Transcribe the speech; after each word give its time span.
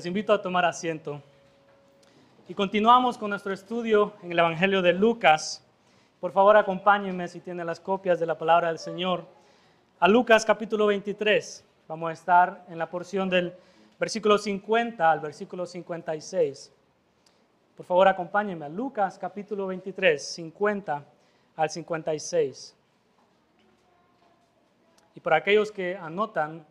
Les 0.00 0.06
invito 0.06 0.32
a 0.32 0.40
tomar 0.40 0.64
asiento. 0.64 1.20
Y 2.48 2.54
continuamos 2.54 3.18
con 3.18 3.28
nuestro 3.28 3.52
estudio 3.52 4.14
en 4.22 4.32
el 4.32 4.38
Evangelio 4.38 4.80
de 4.80 4.94
Lucas. 4.94 5.62
Por 6.20 6.32
favor, 6.32 6.56
acompáñenme 6.56 7.28
si 7.28 7.38
tienen 7.40 7.66
las 7.66 7.80
copias 7.80 8.18
de 8.18 8.24
la 8.24 8.38
palabra 8.38 8.68
del 8.68 8.78
Señor. 8.78 9.26
A 9.98 10.08
Lucas 10.08 10.46
capítulo 10.46 10.86
23. 10.86 11.66
Vamos 11.86 12.08
a 12.08 12.12
estar 12.14 12.64
en 12.70 12.78
la 12.78 12.88
porción 12.88 13.28
del 13.28 13.52
versículo 13.98 14.38
50 14.38 15.10
al 15.10 15.20
versículo 15.20 15.66
56. 15.66 16.72
Por 17.76 17.84
favor, 17.84 18.08
acompáñenme 18.08 18.64
a 18.64 18.70
Lucas 18.70 19.18
capítulo 19.18 19.66
23, 19.66 20.26
50 20.32 21.04
al 21.56 21.68
56. 21.68 22.74
Y 25.14 25.20
para 25.20 25.36
aquellos 25.36 25.70
que 25.70 25.94
anotan, 25.94 26.64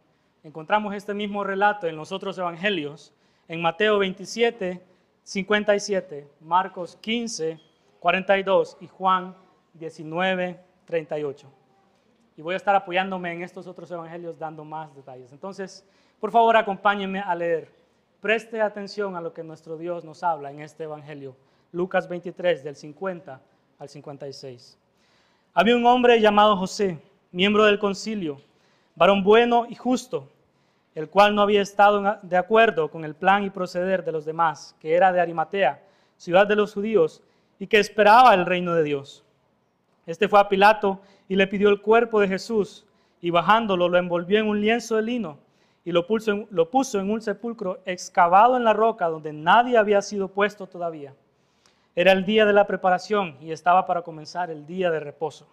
encontramos 0.43 0.95
este 0.95 1.13
mismo 1.13 1.43
relato 1.43 1.85
en 1.85 1.95
los 1.95 2.11
otros 2.11 2.35
evangelios, 2.39 3.13
en 3.49 3.61
Mateo 3.63 3.97
27, 3.97 4.79
57, 5.23 6.27
Marcos 6.39 6.95
15, 7.01 7.59
42 7.99 8.77
y 8.79 8.87
Juan 8.87 9.35
19, 9.73 10.59
38. 10.85 11.51
Y 12.37 12.41
voy 12.43 12.53
a 12.53 12.57
estar 12.57 12.75
apoyándome 12.75 13.33
en 13.33 13.41
estos 13.41 13.65
otros 13.65 13.89
evangelios 13.89 14.37
dando 14.37 14.63
más 14.63 14.95
detalles. 14.95 15.31
Entonces, 15.33 15.83
por 16.19 16.31
favor, 16.31 16.55
acompáñenme 16.55 17.21
a 17.21 17.33
leer. 17.33 17.71
Preste 18.21 18.61
atención 18.61 19.15
a 19.15 19.21
lo 19.21 19.33
que 19.33 19.43
nuestro 19.43 19.77
Dios 19.77 20.05
nos 20.05 20.21
habla 20.21 20.51
en 20.51 20.61
este 20.61 20.83
evangelio. 20.83 21.35
Lucas 21.71 22.07
23, 22.07 22.63
del 22.63 22.75
50 22.75 23.41
al 23.79 23.89
56. 23.89 24.77
Había 25.55 25.75
un 25.75 25.85
hombre 25.87 26.21
llamado 26.21 26.55
José, 26.55 26.99
miembro 27.31 27.65
del 27.65 27.79
concilio, 27.79 28.41
varón 28.95 29.23
bueno 29.23 29.65
y 29.67 29.73
justo 29.73 30.29
el 30.99 31.09
cual 31.09 31.33
no 31.33 31.41
había 31.41 31.61
estado 31.61 32.19
de 32.21 32.35
acuerdo 32.35 32.91
con 32.91 33.05
el 33.05 33.15
plan 33.15 33.45
y 33.45 33.49
proceder 33.49 34.03
de 34.03 34.11
los 34.11 34.25
demás, 34.25 34.75
que 34.81 34.93
era 34.93 35.13
de 35.13 35.21
Arimatea, 35.21 35.81
ciudad 36.17 36.45
de 36.45 36.57
los 36.57 36.73
judíos, 36.73 37.23
y 37.57 37.67
que 37.67 37.79
esperaba 37.79 38.33
el 38.33 38.45
reino 38.45 38.75
de 38.75 38.83
Dios. 38.83 39.23
Este 40.05 40.27
fue 40.27 40.41
a 40.41 40.49
Pilato 40.49 40.99
y 41.29 41.37
le 41.37 41.47
pidió 41.47 41.69
el 41.69 41.81
cuerpo 41.81 42.19
de 42.19 42.27
Jesús, 42.27 42.85
y 43.21 43.29
bajándolo 43.29 43.87
lo 43.87 43.97
envolvió 43.97 44.39
en 44.39 44.47
un 44.49 44.59
lienzo 44.59 44.97
de 44.97 45.03
lino 45.03 45.39
y 45.85 45.93
lo 45.93 46.05
puso, 46.05 46.31
en, 46.31 46.47
lo 46.51 46.69
puso 46.69 46.99
en 46.99 47.09
un 47.09 47.21
sepulcro 47.21 47.79
excavado 47.85 48.57
en 48.57 48.65
la 48.65 48.73
roca 48.73 49.07
donde 49.07 49.31
nadie 49.31 49.77
había 49.77 50.01
sido 50.01 50.27
puesto 50.27 50.67
todavía. 50.67 51.13
Era 51.95 52.11
el 52.11 52.25
día 52.25 52.45
de 52.45 52.51
la 52.51 52.67
preparación 52.67 53.37
y 53.39 53.53
estaba 53.53 53.85
para 53.85 54.01
comenzar 54.01 54.51
el 54.51 54.65
día 54.65 54.91
de 54.91 54.99
reposo. 54.99 55.47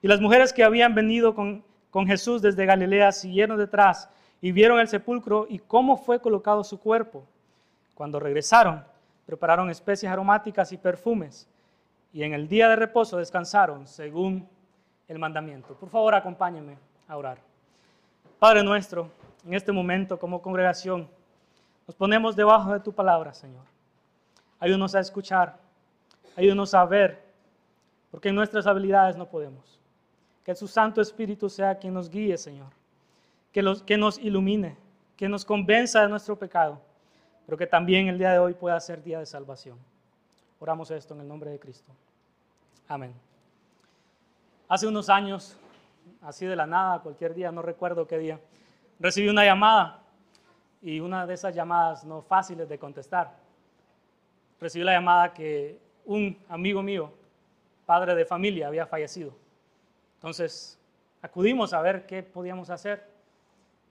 Y 0.00 0.08
las 0.08 0.22
mujeres 0.22 0.54
que 0.54 0.64
habían 0.64 0.94
venido 0.94 1.34
con, 1.34 1.62
con 1.90 2.06
Jesús 2.06 2.40
desde 2.40 2.64
Galilea 2.64 3.12
siguieron 3.12 3.58
detrás 3.58 4.08
y 4.40 4.52
vieron 4.52 4.80
el 4.80 4.88
sepulcro 4.88 5.46
y 5.48 5.58
cómo 5.58 5.96
fue 5.96 6.20
colocado 6.20 6.64
su 6.64 6.80
cuerpo. 6.80 7.24
Cuando 7.94 8.18
regresaron, 8.18 8.84
prepararon 9.26 9.70
especies 9.70 10.10
aromáticas 10.10 10.72
y 10.72 10.78
perfumes, 10.78 11.48
y 12.12 12.22
en 12.22 12.32
el 12.32 12.48
día 12.48 12.68
de 12.68 12.76
reposo 12.76 13.18
descansaron 13.18 13.86
según 13.86 14.48
el 15.06 15.18
mandamiento. 15.18 15.74
Por 15.74 15.88
favor, 15.88 16.14
acompáñenme 16.14 16.76
a 17.06 17.16
orar. 17.16 17.38
Padre 18.38 18.64
nuestro, 18.64 19.10
en 19.46 19.54
este 19.54 19.70
momento 19.70 20.18
como 20.18 20.40
congregación, 20.40 21.08
nos 21.86 21.94
ponemos 21.94 22.34
debajo 22.34 22.72
de 22.72 22.80
tu 22.80 22.92
palabra, 22.92 23.34
Señor. 23.34 23.64
Ayúdanos 24.58 24.94
a 24.94 25.00
escuchar, 25.00 25.58
ayúdanos 26.36 26.72
a 26.74 26.84
ver, 26.84 27.22
porque 28.10 28.30
en 28.30 28.34
nuestras 28.34 28.66
habilidades 28.66 29.16
no 29.16 29.26
podemos. 29.26 29.78
Que 30.44 30.54
su 30.54 30.66
Santo 30.66 31.00
Espíritu 31.00 31.48
sea 31.48 31.78
quien 31.78 31.94
nos 31.94 32.08
guíe, 32.08 32.36
Señor 32.36 32.79
que, 33.52 33.96
nos 33.96 34.18
ilumine, 34.18 34.76
que 35.16 35.28
nos 35.28 35.44
convenza 35.44 36.02
de 36.02 36.08
nuestro 36.08 36.38
pecado, 36.38 36.80
pero 37.46 37.58
que 37.58 37.66
también 37.66 38.08
el 38.08 38.18
día 38.18 38.32
de 38.32 38.38
hoy 38.38 38.54
pueda 38.54 38.78
ser 38.80 39.02
día 39.02 39.18
de 39.18 39.26
salvación. 39.26 39.78
Oramos 40.58 40.90
esto 40.90 41.14
en 41.14 41.20
el 41.20 41.28
nombre 41.28 41.50
de 41.50 41.58
Cristo. 41.58 41.92
Amén. 42.86 43.12
Hace 44.68 44.86
unos 44.86 45.08
años, 45.08 45.56
así 46.22 46.46
de 46.46 46.54
la 46.54 46.66
nada, 46.66 47.00
cualquier 47.00 47.34
día, 47.34 47.50
no 47.50 47.62
recuerdo 47.62 48.06
qué 48.06 48.18
día, 48.18 48.40
recibí 49.00 49.28
una 49.28 49.44
llamada 49.44 50.02
y 50.80 51.00
una 51.00 51.26
de 51.26 51.34
esas 51.34 51.54
llamadas 51.54 52.04
no 52.04 52.22
fáciles 52.22 52.68
de 52.68 52.78
contestar. 52.78 53.36
Recibí 54.60 54.84
la 54.84 54.92
llamada 54.92 55.32
que 55.32 55.80
un 56.04 56.38
amigo 56.48 56.82
mío, 56.82 57.12
padre 57.84 58.14
de 58.14 58.24
familia, 58.24 58.68
había 58.68 58.86
fallecido. 58.86 59.34
Entonces 60.16 60.78
acudimos 61.22 61.72
a 61.72 61.80
ver 61.80 62.06
qué 62.06 62.22
podíamos 62.22 62.70
hacer 62.70 63.09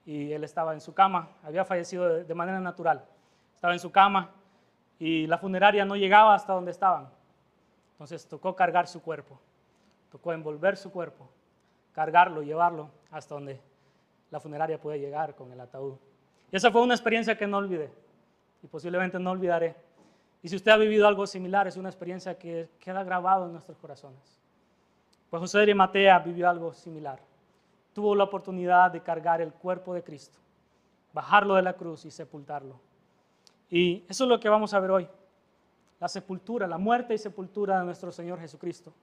y 0.06 0.32
él 0.34 0.44
estaba 0.44 0.74
en 0.74 0.82
su 0.82 0.94
cama, 0.94 1.30
había 1.44 1.66
fallecido 1.66 2.24
de 2.24 2.34
manera 2.34 2.60
natural. 2.60 3.06
Estaba 3.54 3.74
en 3.74 3.80
su 3.80 3.92
cama 3.92 4.32
y 4.98 5.28
la 5.28 5.38
funeraria 5.38 5.86
no 5.86 5.96
llegaba 5.96 6.34
hasta 6.34 6.54
donde 6.54 6.72
estaban. 6.72 7.10
Entonces 7.92 8.28
tocó 8.28 8.56
cargar 8.56 8.88
su 8.88 9.02
cuerpo, 9.02 9.40
tocó 10.12 10.34
envolver 10.34 10.78
su 10.78 10.92
cuerpo, 10.92 11.30
cargarlo, 11.92 12.42
llevarlo 12.42 12.90
hasta 13.12 13.36
donde 13.36 13.60
la 14.32 14.40
funeraria 14.40 14.80
puede 14.80 15.00
llegar 15.00 15.36
con 15.36 15.52
el 15.52 15.60
ataúd. 15.60 15.96
Y 16.52 16.56
esa 16.56 16.72
fue 16.72 16.82
una 16.82 16.94
experiencia 16.94 17.38
que 17.38 17.46
no 17.46 17.58
olvidé 17.58 17.92
y 18.64 18.68
posiblemente 18.68 19.20
no 19.20 19.32
olvidaré. 19.32 19.76
Y 20.42 20.48
si 20.48 20.56
usted 20.56 20.72
ha 20.72 20.78
vivido 20.78 21.08
algo 21.08 21.28
similar, 21.28 21.68
es 21.68 21.76
una 21.76 21.90
experiencia 21.90 22.38
que 22.40 22.70
queda 22.80 23.04
grabado 23.04 23.46
en 23.46 23.52
nuestros 23.52 23.78
corazones. 23.78 24.40
Pues 25.30 25.42
José 25.42 25.60
de 25.60 25.76
Matea 25.76 26.20
vivió 26.20 26.50
algo 26.50 26.74
similar 26.74 27.29
tuvo 27.94 28.16
la 28.16 28.26
oportunidad 28.26 28.92
de 28.92 29.02
cargar 29.02 29.42
el 29.42 29.54
cuerpo 29.54 29.94
de 29.94 30.04
Cristo, 30.04 30.38
bajarlo 31.14 31.56
de 31.56 31.62
la 31.62 31.74
cruz 31.74 32.06
y 32.06 32.12
sepultarlo. 32.12 32.80
Y 33.70 34.04
eso 34.08 34.24
es 34.24 34.30
lo 34.30 34.40
que 34.40 34.50
vamos 34.50 34.74
a 34.74 34.80
ver 34.80 34.92
hoy, 34.92 35.08
la 36.00 36.08
sepultura, 36.08 36.68
la 36.68 36.78
muerte 36.78 37.14
y 37.14 37.18
sepultura 37.18 37.80
de 37.80 37.86
nuestro 37.86 38.12
Señor 38.12 38.40
Jesucristo. 38.40 38.94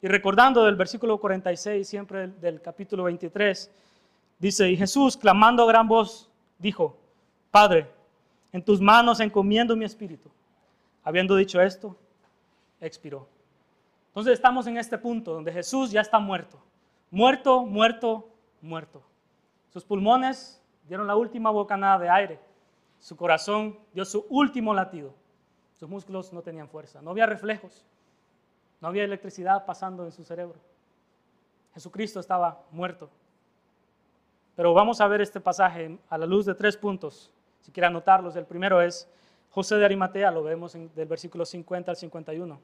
Y 0.00 0.08
recordando 0.08 0.64
del 0.64 0.74
versículo 0.74 1.18
46, 1.18 1.88
siempre 1.88 2.26
del, 2.26 2.60
capítulo 2.60 3.04
23, 3.04 3.70
dice, 4.38 4.68
y 4.68 4.76
Jesús, 4.76 5.16
clamando 5.16 5.62
a 5.62 5.66
gran 5.66 5.86
voz, 5.86 6.28
dijo, 6.58 6.96
Padre, 7.52 7.88
en 8.50 8.64
tus 8.64 8.80
manos 8.80 9.20
encomiendo 9.20 9.76
mi 9.76 9.84
espíritu. 9.84 10.28
Habiendo 11.04 11.36
dicho 11.36 11.60
esto, 11.60 11.96
expiró. 12.80 13.28
Entonces 14.08 14.34
estamos 14.34 14.66
en 14.66 14.76
este 14.76 14.98
punto 14.98 15.32
donde 15.32 15.52
Jesús 15.52 15.90
ya 15.90 16.00
está 16.00 16.18
muerto. 16.18 16.58
Muerto, 17.12 17.66
muerto, 17.66 18.30
muerto. 18.62 19.02
Sus 19.68 19.84
pulmones 19.84 20.62
dieron 20.88 21.06
la 21.06 21.14
última 21.14 21.50
bocanada 21.50 21.98
de 21.98 22.08
aire. 22.08 22.40
Su 22.98 23.18
corazón 23.18 23.78
dio 23.92 24.06
su 24.06 24.24
último 24.30 24.72
latido. 24.72 25.12
Sus 25.74 25.90
músculos 25.90 26.32
no 26.32 26.40
tenían 26.40 26.70
fuerza. 26.70 27.02
No 27.02 27.10
había 27.10 27.26
reflejos. 27.26 27.84
No 28.80 28.88
había 28.88 29.04
electricidad 29.04 29.66
pasando 29.66 30.06
en 30.06 30.12
su 30.12 30.24
cerebro. 30.24 30.58
Jesucristo 31.74 32.18
estaba 32.18 32.64
muerto. 32.70 33.10
Pero 34.56 34.72
vamos 34.72 35.02
a 35.02 35.06
ver 35.06 35.20
este 35.20 35.38
pasaje 35.38 35.98
a 36.08 36.16
la 36.16 36.24
luz 36.24 36.46
de 36.46 36.54
tres 36.54 36.78
puntos. 36.78 37.30
Si 37.60 37.70
quiere 37.70 37.88
anotarlos, 37.88 38.36
el 38.36 38.46
primero 38.46 38.80
es 38.80 39.06
José 39.50 39.76
de 39.76 39.84
Arimatea, 39.84 40.30
lo 40.30 40.42
vemos 40.42 40.74
en, 40.76 40.90
del 40.94 41.08
versículo 41.08 41.44
50 41.44 41.90
al 41.90 41.96
51. 41.98 42.58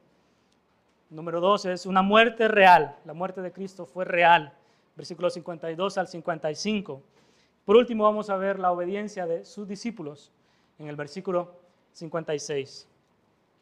Número 1.11 1.41
dos 1.41 1.65
es 1.65 1.87
una 1.87 2.03
muerte 2.03 2.49
real. 2.49 2.97
La 3.05 3.15
muerte 3.15 3.41
de 3.41 3.53
Cristo 3.53 3.87
fue 3.87 4.05
real 4.05 4.53
versículos 4.99 5.33
52 5.35 5.97
al 5.97 6.09
55. 6.09 7.03
Por 7.65 7.77
último, 7.77 8.03
vamos 8.03 8.29
a 8.31 8.37
ver 8.37 8.59
la 8.59 8.73
obediencia 8.73 9.27
de 9.27 9.45
sus 9.45 9.69
discípulos 9.69 10.33
en 10.77 10.89
el 10.89 10.97
versículo 10.97 11.55
56. 11.93 12.89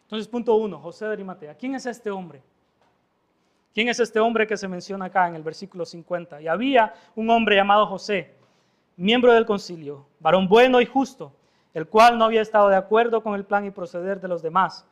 Entonces, 0.04 0.26
punto 0.28 0.54
uno, 0.54 0.80
José 0.80 1.04
de 1.04 1.12
Arimatea. 1.12 1.54
¿Quién 1.54 1.74
es 1.74 1.84
este 1.84 2.10
hombre? 2.10 2.42
¿Quién 3.74 3.88
es 3.90 4.00
este 4.00 4.18
hombre 4.18 4.46
que 4.46 4.56
se 4.56 4.66
menciona 4.66 5.04
acá 5.04 5.28
en 5.28 5.36
el 5.36 5.42
versículo 5.42 5.84
50? 5.84 6.40
Y 6.40 6.48
había 6.48 6.94
un 7.14 7.28
hombre 7.28 7.56
llamado 7.56 7.86
José, 7.86 8.34
miembro 8.96 9.34
del 9.34 9.44
concilio, 9.44 10.06
varón 10.18 10.48
bueno 10.48 10.80
y 10.80 10.86
justo, 10.86 11.34
el 11.74 11.86
cual 11.86 12.16
no 12.16 12.24
había 12.24 12.40
estado 12.40 12.70
de 12.70 12.76
acuerdo 12.76 13.22
con 13.22 13.34
el 13.34 13.44
plan 13.44 13.66
y 13.66 13.70
proceder 13.70 14.22
de 14.22 14.28
los 14.28 14.40
demás, 14.40 14.86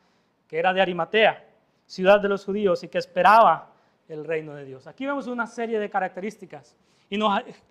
que 0.47 0.59
era 0.59 0.71
de 0.73 0.81
Arimatea, 0.81 1.43
ciudad 1.85 2.19
de 2.19 2.29
los 2.29 2.45
judíos, 2.45 2.83
y 2.83 2.87
que 2.87 2.97
esperaba 2.97 3.71
el 4.07 4.23
reino 4.25 4.53
de 4.55 4.65
Dios. 4.65 4.87
Aquí 4.87 5.05
vemos 5.05 5.27
una 5.27 5.47
serie 5.47 5.79
de 5.79 5.89
características 5.89 6.75
y 7.09 7.19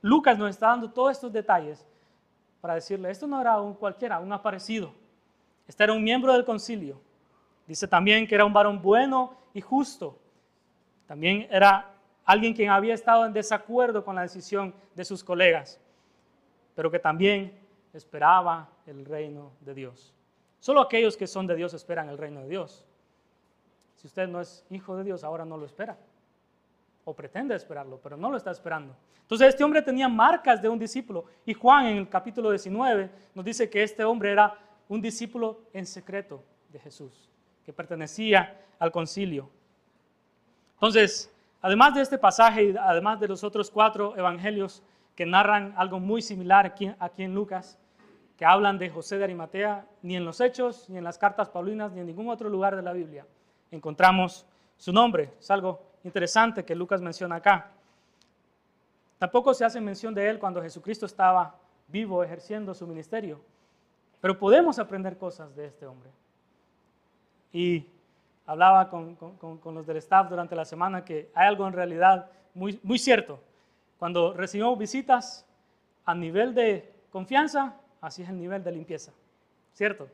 Lucas 0.02 0.38
nos 0.38 0.50
está 0.50 0.68
dando 0.68 0.90
todos 0.90 1.12
estos 1.12 1.32
detalles 1.32 1.86
para 2.60 2.74
decirle, 2.74 3.10
esto 3.10 3.26
no 3.26 3.40
era 3.40 3.60
un 3.60 3.74
cualquiera, 3.74 4.20
un 4.20 4.32
aparecido. 4.32 4.92
Este 5.66 5.84
era 5.84 5.92
un 5.92 6.02
miembro 6.02 6.32
del 6.32 6.44
concilio. 6.44 7.00
Dice 7.66 7.88
también 7.88 8.26
que 8.26 8.34
era 8.34 8.44
un 8.44 8.52
varón 8.52 8.80
bueno 8.80 9.36
y 9.52 9.60
justo. 9.60 10.18
También 11.06 11.46
era 11.50 11.90
alguien 12.24 12.54
quien 12.54 12.70
había 12.70 12.94
estado 12.94 13.26
en 13.26 13.32
desacuerdo 13.32 14.04
con 14.04 14.14
la 14.14 14.22
decisión 14.22 14.74
de 14.94 15.04
sus 15.04 15.22
colegas, 15.22 15.80
pero 16.74 16.90
que 16.90 16.98
también 16.98 17.58
esperaba 17.92 18.68
el 18.86 19.04
reino 19.04 19.52
de 19.60 19.74
Dios. 19.74 20.14
Solo 20.58 20.80
aquellos 20.80 21.16
que 21.16 21.26
son 21.26 21.46
de 21.46 21.56
Dios 21.56 21.74
esperan 21.74 22.08
el 22.08 22.16
reino 22.18 22.40
de 22.40 22.48
Dios. 22.48 22.86
Si 24.04 24.08
usted 24.08 24.28
no 24.28 24.38
es 24.38 24.66
hijo 24.68 24.94
de 24.98 25.02
Dios, 25.02 25.24
ahora 25.24 25.46
no 25.46 25.56
lo 25.56 25.64
espera. 25.64 25.96
o 27.06 27.14
pretende 27.14 27.54
esperarlo, 27.54 27.98
pero 28.02 28.18
no 28.18 28.30
lo 28.30 28.36
está 28.36 28.50
esperando. 28.50 28.94
Entonces 29.22 29.48
este 29.48 29.64
hombre 29.64 29.80
tenía 29.80 30.10
marcas 30.10 30.60
de 30.60 30.68
un 30.68 30.78
discípulo 30.78 31.24
y 31.46 31.54
Juan 31.54 31.86
en 31.86 31.96
el 31.96 32.08
capítulo 32.10 32.50
19 32.50 33.10
nos 33.34 33.44
dice 33.46 33.70
que 33.70 33.82
este 33.82 34.04
hombre 34.04 34.30
era 34.30 34.58
un 34.90 35.00
discípulo 35.00 35.62
en 35.72 35.86
secreto 35.86 36.44
de 36.68 36.80
Jesús, 36.80 37.30
que 37.64 37.72
pertenecía 37.72 38.60
al 38.78 38.92
concilio. 38.92 39.48
Entonces, 40.74 41.32
además 41.62 41.94
de 41.94 42.02
este 42.02 42.18
pasaje 42.18 42.62
y 42.62 42.76
además 42.76 43.18
de 43.20 43.28
los 43.28 43.42
otros 43.42 43.70
cuatro 43.70 44.14
evangelios 44.18 44.82
que 45.14 45.24
narran 45.24 45.72
algo 45.78 45.98
muy 45.98 46.20
similar 46.20 46.66
aquí, 46.66 46.92
aquí 46.98 47.22
en 47.22 47.34
Lucas, 47.34 47.78
que 48.36 48.44
hablan 48.44 48.76
de 48.76 48.90
José 48.90 49.16
de 49.16 49.24
Arimatea, 49.24 49.86
ni 50.02 50.14
en 50.14 50.26
los 50.26 50.42
Hechos, 50.42 50.90
ni 50.90 50.98
en 50.98 51.04
las 51.04 51.16
cartas 51.16 51.48
paulinas, 51.48 51.92
ni 51.92 52.00
en 52.00 52.06
ningún 52.06 52.28
otro 52.28 52.50
lugar 52.50 52.76
de 52.76 52.82
la 52.82 52.92
Biblia 52.92 53.24
encontramos 53.74 54.46
su 54.76 54.92
nombre. 54.92 55.32
Es 55.38 55.50
algo 55.50 55.82
interesante 56.04 56.64
que 56.64 56.74
Lucas 56.74 57.00
menciona 57.00 57.36
acá. 57.36 57.70
Tampoco 59.18 59.54
se 59.54 59.64
hace 59.64 59.80
mención 59.80 60.14
de 60.14 60.28
él 60.28 60.38
cuando 60.38 60.62
Jesucristo 60.62 61.06
estaba 61.06 61.56
vivo 61.88 62.22
ejerciendo 62.22 62.74
su 62.74 62.86
ministerio. 62.86 63.40
Pero 64.20 64.38
podemos 64.38 64.78
aprender 64.78 65.16
cosas 65.16 65.54
de 65.54 65.66
este 65.66 65.86
hombre. 65.86 66.10
Y 67.52 67.86
hablaba 68.46 68.88
con, 68.88 69.16
los 69.74 69.86
del 69.86 69.98
staff 69.98 70.28
durante 70.28 70.56
la 70.56 70.64
semana 70.64 71.04
que 71.04 71.30
hay 71.34 71.48
algo 71.48 71.66
en 71.66 71.72
realidad 71.72 72.30
muy, 72.54 72.78
muy 72.82 72.98
cierto. 72.98 73.40
Cuando 73.98 74.34
recibimos 74.34 74.78
visitas 74.78 75.46
a 76.04 76.14
nivel 76.14 76.54
de 76.54 76.92
confianza, 77.10 77.74
así 78.00 78.22
es 78.22 78.28
el 78.28 78.38
nivel 78.38 78.62
de 78.62 78.72
limpieza. 78.72 79.12
¿Cierto? 79.72 80.08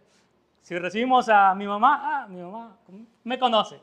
Si 0.62 0.78
recibimos 0.78 1.28
a 1.28 1.54
mi 1.54 1.66
mamá, 1.66 2.00
ah, 2.02 2.26
mi 2.28 2.40
mamá 2.40 2.76
me 3.24 3.38
conoce. 3.38 3.80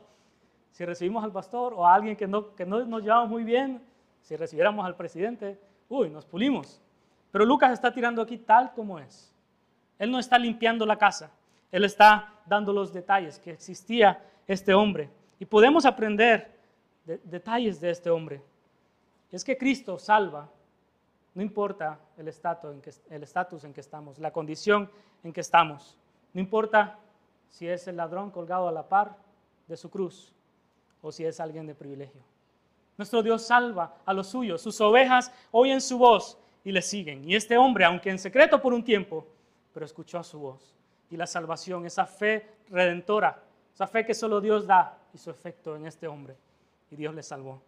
Si 0.70 0.84
recibimos 0.84 1.24
al 1.24 1.32
pastor 1.32 1.74
o 1.74 1.86
a 1.86 1.94
alguien 1.94 2.16
que 2.16 2.26
no, 2.26 2.54
que 2.54 2.64
no 2.64 2.84
nos 2.84 3.02
llevamos 3.02 3.28
muy 3.28 3.44
bien, 3.44 3.82
si 4.22 4.36
recibiéramos 4.36 4.86
al 4.86 4.94
presidente, 4.94 5.58
uy, 5.88 6.10
nos 6.10 6.24
pulimos. 6.24 6.80
Pero 7.30 7.44
Lucas 7.44 7.72
está 7.72 7.92
tirando 7.92 8.22
aquí 8.22 8.38
tal 8.38 8.72
como 8.72 8.98
es. 8.98 9.34
Él 9.98 10.10
no 10.10 10.18
está 10.18 10.38
limpiando 10.38 10.86
la 10.86 10.96
casa, 10.96 11.30
él 11.72 11.84
está 11.84 12.32
dando 12.46 12.72
los 12.72 12.92
detalles 12.92 13.38
que 13.38 13.50
existía 13.50 14.24
este 14.46 14.72
hombre. 14.72 15.10
Y 15.40 15.44
podemos 15.44 15.84
aprender 15.84 16.58
detalles 17.24 17.80
de 17.80 17.90
este 17.90 18.10
hombre. 18.10 18.42
Es 19.30 19.44
que 19.44 19.58
Cristo 19.58 19.98
salva, 19.98 20.48
no 21.34 21.42
importa 21.42 21.98
el 22.16 22.28
estatus 22.28 22.72
en 22.72 22.80
que, 22.80 22.90
el 23.10 23.26
en 23.64 23.72
que 23.74 23.80
estamos, 23.80 24.18
la 24.18 24.32
condición 24.32 24.90
en 25.22 25.32
que 25.32 25.40
estamos. 25.40 25.96
No 26.32 26.40
importa 26.40 26.98
si 27.48 27.66
es 27.68 27.88
el 27.88 27.96
ladrón 27.96 28.30
colgado 28.30 28.68
a 28.68 28.72
la 28.72 28.88
par 28.88 29.16
de 29.66 29.76
su 29.76 29.90
cruz 29.90 30.32
o 31.02 31.12
si 31.12 31.24
es 31.24 31.40
alguien 31.40 31.66
de 31.66 31.74
privilegio. 31.74 32.22
Nuestro 32.96 33.22
Dios 33.22 33.42
salva 33.42 33.96
a 34.04 34.12
los 34.12 34.26
suyos. 34.26 34.60
Sus 34.60 34.80
ovejas 34.80 35.32
oyen 35.52 35.80
su 35.80 35.98
voz 35.98 36.38
y 36.64 36.72
le 36.72 36.82
siguen. 36.82 37.28
Y 37.28 37.36
este 37.36 37.56
hombre, 37.56 37.84
aunque 37.84 38.10
en 38.10 38.18
secreto 38.18 38.60
por 38.60 38.74
un 38.74 38.82
tiempo, 38.82 39.26
pero 39.72 39.86
escuchó 39.86 40.22
su 40.22 40.40
voz. 40.40 40.74
Y 41.10 41.16
la 41.16 41.26
salvación, 41.26 41.86
esa 41.86 42.06
fe 42.06 42.46
redentora, 42.68 43.42
esa 43.72 43.86
fe 43.86 44.04
que 44.04 44.14
solo 44.14 44.40
Dios 44.40 44.66
da, 44.66 44.98
hizo 45.14 45.30
efecto 45.30 45.76
en 45.76 45.86
este 45.86 46.08
hombre. 46.08 46.36
Y 46.90 46.96
Dios 46.96 47.14
le 47.14 47.22
salvó. 47.22 47.62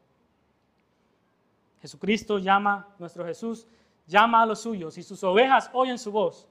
Jesucristo 1.80 2.38
llama, 2.38 2.88
nuestro 2.98 3.24
Jesús 3.24 3.66
llama 4.06 4.42
a 4.42 4.46
los 4.46 4.60
suyos 4.60 4.98
y 4.98 5.02
sus 5.02 5.22
ovejas 5.22 5.70
oyen 5.72 5.98
su 5.98 6.10
voz 6.10 6.46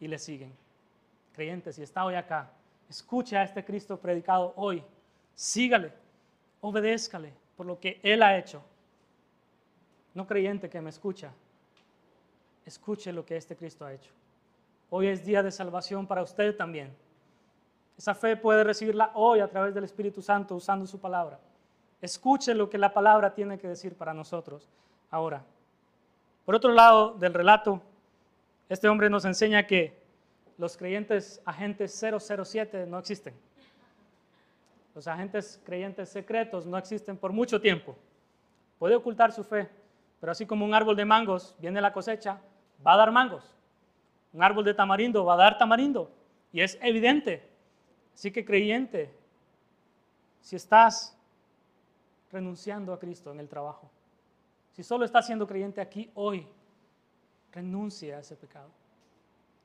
y 0.00 0.08
le 0.08 0.18
siguen. 0.18 0.52
Creyente, 1.32 1.72
si 1.72 1.82
está 1.82 2.04
hoy 2.04 2.14
acá, 2.14 2.50
escuche 2.88 3.36
a 3.36 3.42
este 3.42 3.64
Cristo 3.64 3.98
predicado 3.98 4.52
hoy. 4.56 4.82
Sígale, 5.34 5.92
obedézcale 6.60 7.32
por 7.56 7.66
lo 7.66 7.80
que 7.80 8.00
Él 8.02 8.22
ha 8.22 8.36
hecho. 8.36 8.62
No 10.14 10.26
creyente 10.26 10.68
que 10.68 10.80
me 10.80 10.90
escucha, 10.90 11.32
escuche 12.66 13.12
lo 13.12 13.24
que 13.24 13.36
este 13.36 13.56
Cristo 13.56 13.86
ha 13.86 13.94
hecho. 13.94 14.10
Hoy 14.90 15.06
es 15.06 15.24
día 15.24 15.42
de 15.42 15.50
salvación 15.50 16.06
para 16.06 16.22
usted 16.22 16.54
también. 16.54 16.94
Esa 17.96 18.14
fe 18.14 18.36
puede 18.36 18.62
recibirla 18.62 19.10
hoy 19.14 19.40
a 19.40 19.48
través 19.48 19.74
del 19.74 19.84
Espíritu 19.84 20.20
Santo 20.20 20.54
usando 20.54 20.86
su 20.86 21.00
palabra. 21.00 21.38
Escuche 22.02 22.54
lo 22.54 22.68
que 22.68 22.76
la 22.76 22.92
palabra 22.92 23.32
tiene 23.34 23.58
que 23.58 23.68
decir 23.68 23.94
para 23.94 24.12
nosotros 24.12 24.68
ahora. 25.10 25.42
Por 26.44 26.54
otro 26.54 26.72
lado 26.72 27.14
del 27.14 27.32
relato, 27.32 27.80
este 28.68 28.88
hombre 28.88 29.08
nos 29.08 29.24
enseña 29.24 29.66
que 29.66 30.01
los 30.58 30.76
creyentes 30.76 31.40
agentes 31.44 31.92
007 31.92 32.86
no 32.86 32.98
existen. 32.98 33.34
Los 34.94 35.06
agentes 35.06 35.60
creyentes 35.64 36.10
secretos 36.10 36.66
no 36.66 36.76
existen 36.76 37.16
por 37.16 37.32
mucho 37.32 37.60
tiempo. 37.60 37.96
Puede 38.78 38.94
ocultar 38.94 39.32
su 39.32 39.42
fe, 39.42 39.68
pero 40.20 40.32
así 40.32 40.44
como 40.44 40.64
un 40.64 40.74
árbol 40.74 40.96
de 40.96 41.04
mangos 41.04 41.54
viene 41.58 41.80
la 41.80 41.92
cosecha, 41.92 42.40
va 42.86 42.94
a 42.94 42.96
dar 42.96 43.10
mangos. 43.10 43.56
Un 44.32 44.42
árbol 44.42 44.64
de 44.64 44.74
tamarindo 44.74 45.24
va 45.24 45.34
a 45.34 45.38
dar 45.38 45.58
tamarindo. 45.58 46.10
Y 46.52 46.60
es 46.60 46.78
evidente. 46.82 47.48
Así 48.14 48.30
que 48.30 48.44
creyente, 48.44 49.10
si 50.40 50.56
estás 50.56 51.16
renunciando 52.30 52.92
a 52.92 52.98
Cristo 52.98 53.32
en 53.32 53.40
el 53.40 53.48
trabajo, 53.48 53.90
si 54.72 54.82
solo 54.82 55.04
estás 55.04 55.26
siendo 55.26 55.46
creyente 55.46 55.80
aquí 55.80 56.10
hoy, 56.14 56.46
renuncia 57.52 58.16
a 58.16 58.20
ese 58.20 58.36
pecado. 58.36 58.70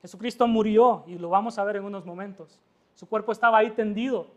Jesucristo 0.02 0.48
murió 0.48 1.04
y 1.08 1.18
lo 1.18 1.30
vamos 1.30 1.58
a 1.58 1.64
ver 1.64 1.78
en 1.78 1.86
unos 1.86 2.06
momentos. 2.06 2.60
Su 2.94 3.08
cuerpo 3.08 3.32
estaba 3.32 3.58
ahí 3.58 3.72
tendido. 3.72 4.28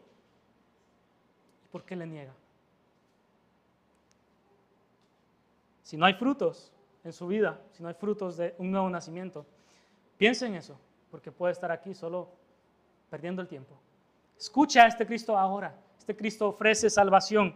¿Por 1.71 1.85
qué 1.85 1.97
le 1.97 2.07
niega? 2.07 2.33
Si 5.83 5.97
no 5.97 6.07
hay 6.07 6.15
frutos 6.15 6.73
en 7.05 7.13
su 7.13 7.27
vida, 7.27 7.61
si 7.73 7.83
no 7.83 7.89
hay 7.89 7.95
frutos 7.95 8.37
de 8.37 8.55
un 8.59 8.71
nuevo 8.71 8.89
nacimiento, 8.89 9.45
piense 10.17 10.47
en 10.47 10.55
eso, 10.55 10.79
porque 11.11 11.33
puede 11.33 11.53
estar 11.53 11.71
aquí 11.73 11.95
solo 11.95 12.29
perdiendo 13.09 13.43
el 13.43 13.49
tiempo. 13.49 13.75
Escucha 14.39 14.85
a 14.85 14.87
este 14.87 15.07
Cristo 15.07 15.37
ahora. 15.37 15.75
Este 15.99 16.17
Cristo 16.17 16.49
ofrece 16.49 16.89
salvación, 16.89 17.55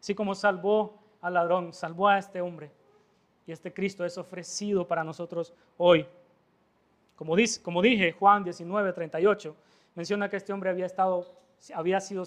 así 0.00 0.14
como 0.14 0.34
salvó 0.34 0.98
al 1.20 1.34
ladrón, 1.34 1.72
salvó 1.72 2.08
a 2.08 2.18
este 2.18 2.40
hombre. 2.40 2.70
Y 3.46 3.52
este 3.52 3.72
Cristo 3.72 4.04
es 4.04 4.16
ofrecido 4.18 4.86
para 4.86 5.04
nosotros 5.04 5.54
hoy. 5.76 6.06
Como, 7.16 7.36
dice, 7.36 7.62
como 7.62 7.80
dije, 7.80 8.12
Juan 8.12 8.44
19, 8.44 8.92
38, 8.92 9.56
menciona 9.94 10.28
que 10.28 10.36
este 10.36 10.52
hombre 10.52 10.70
había, 10.70 10.86
estado, 10.86 11.26
había 11.74 12.00
sido, 12.00 12.24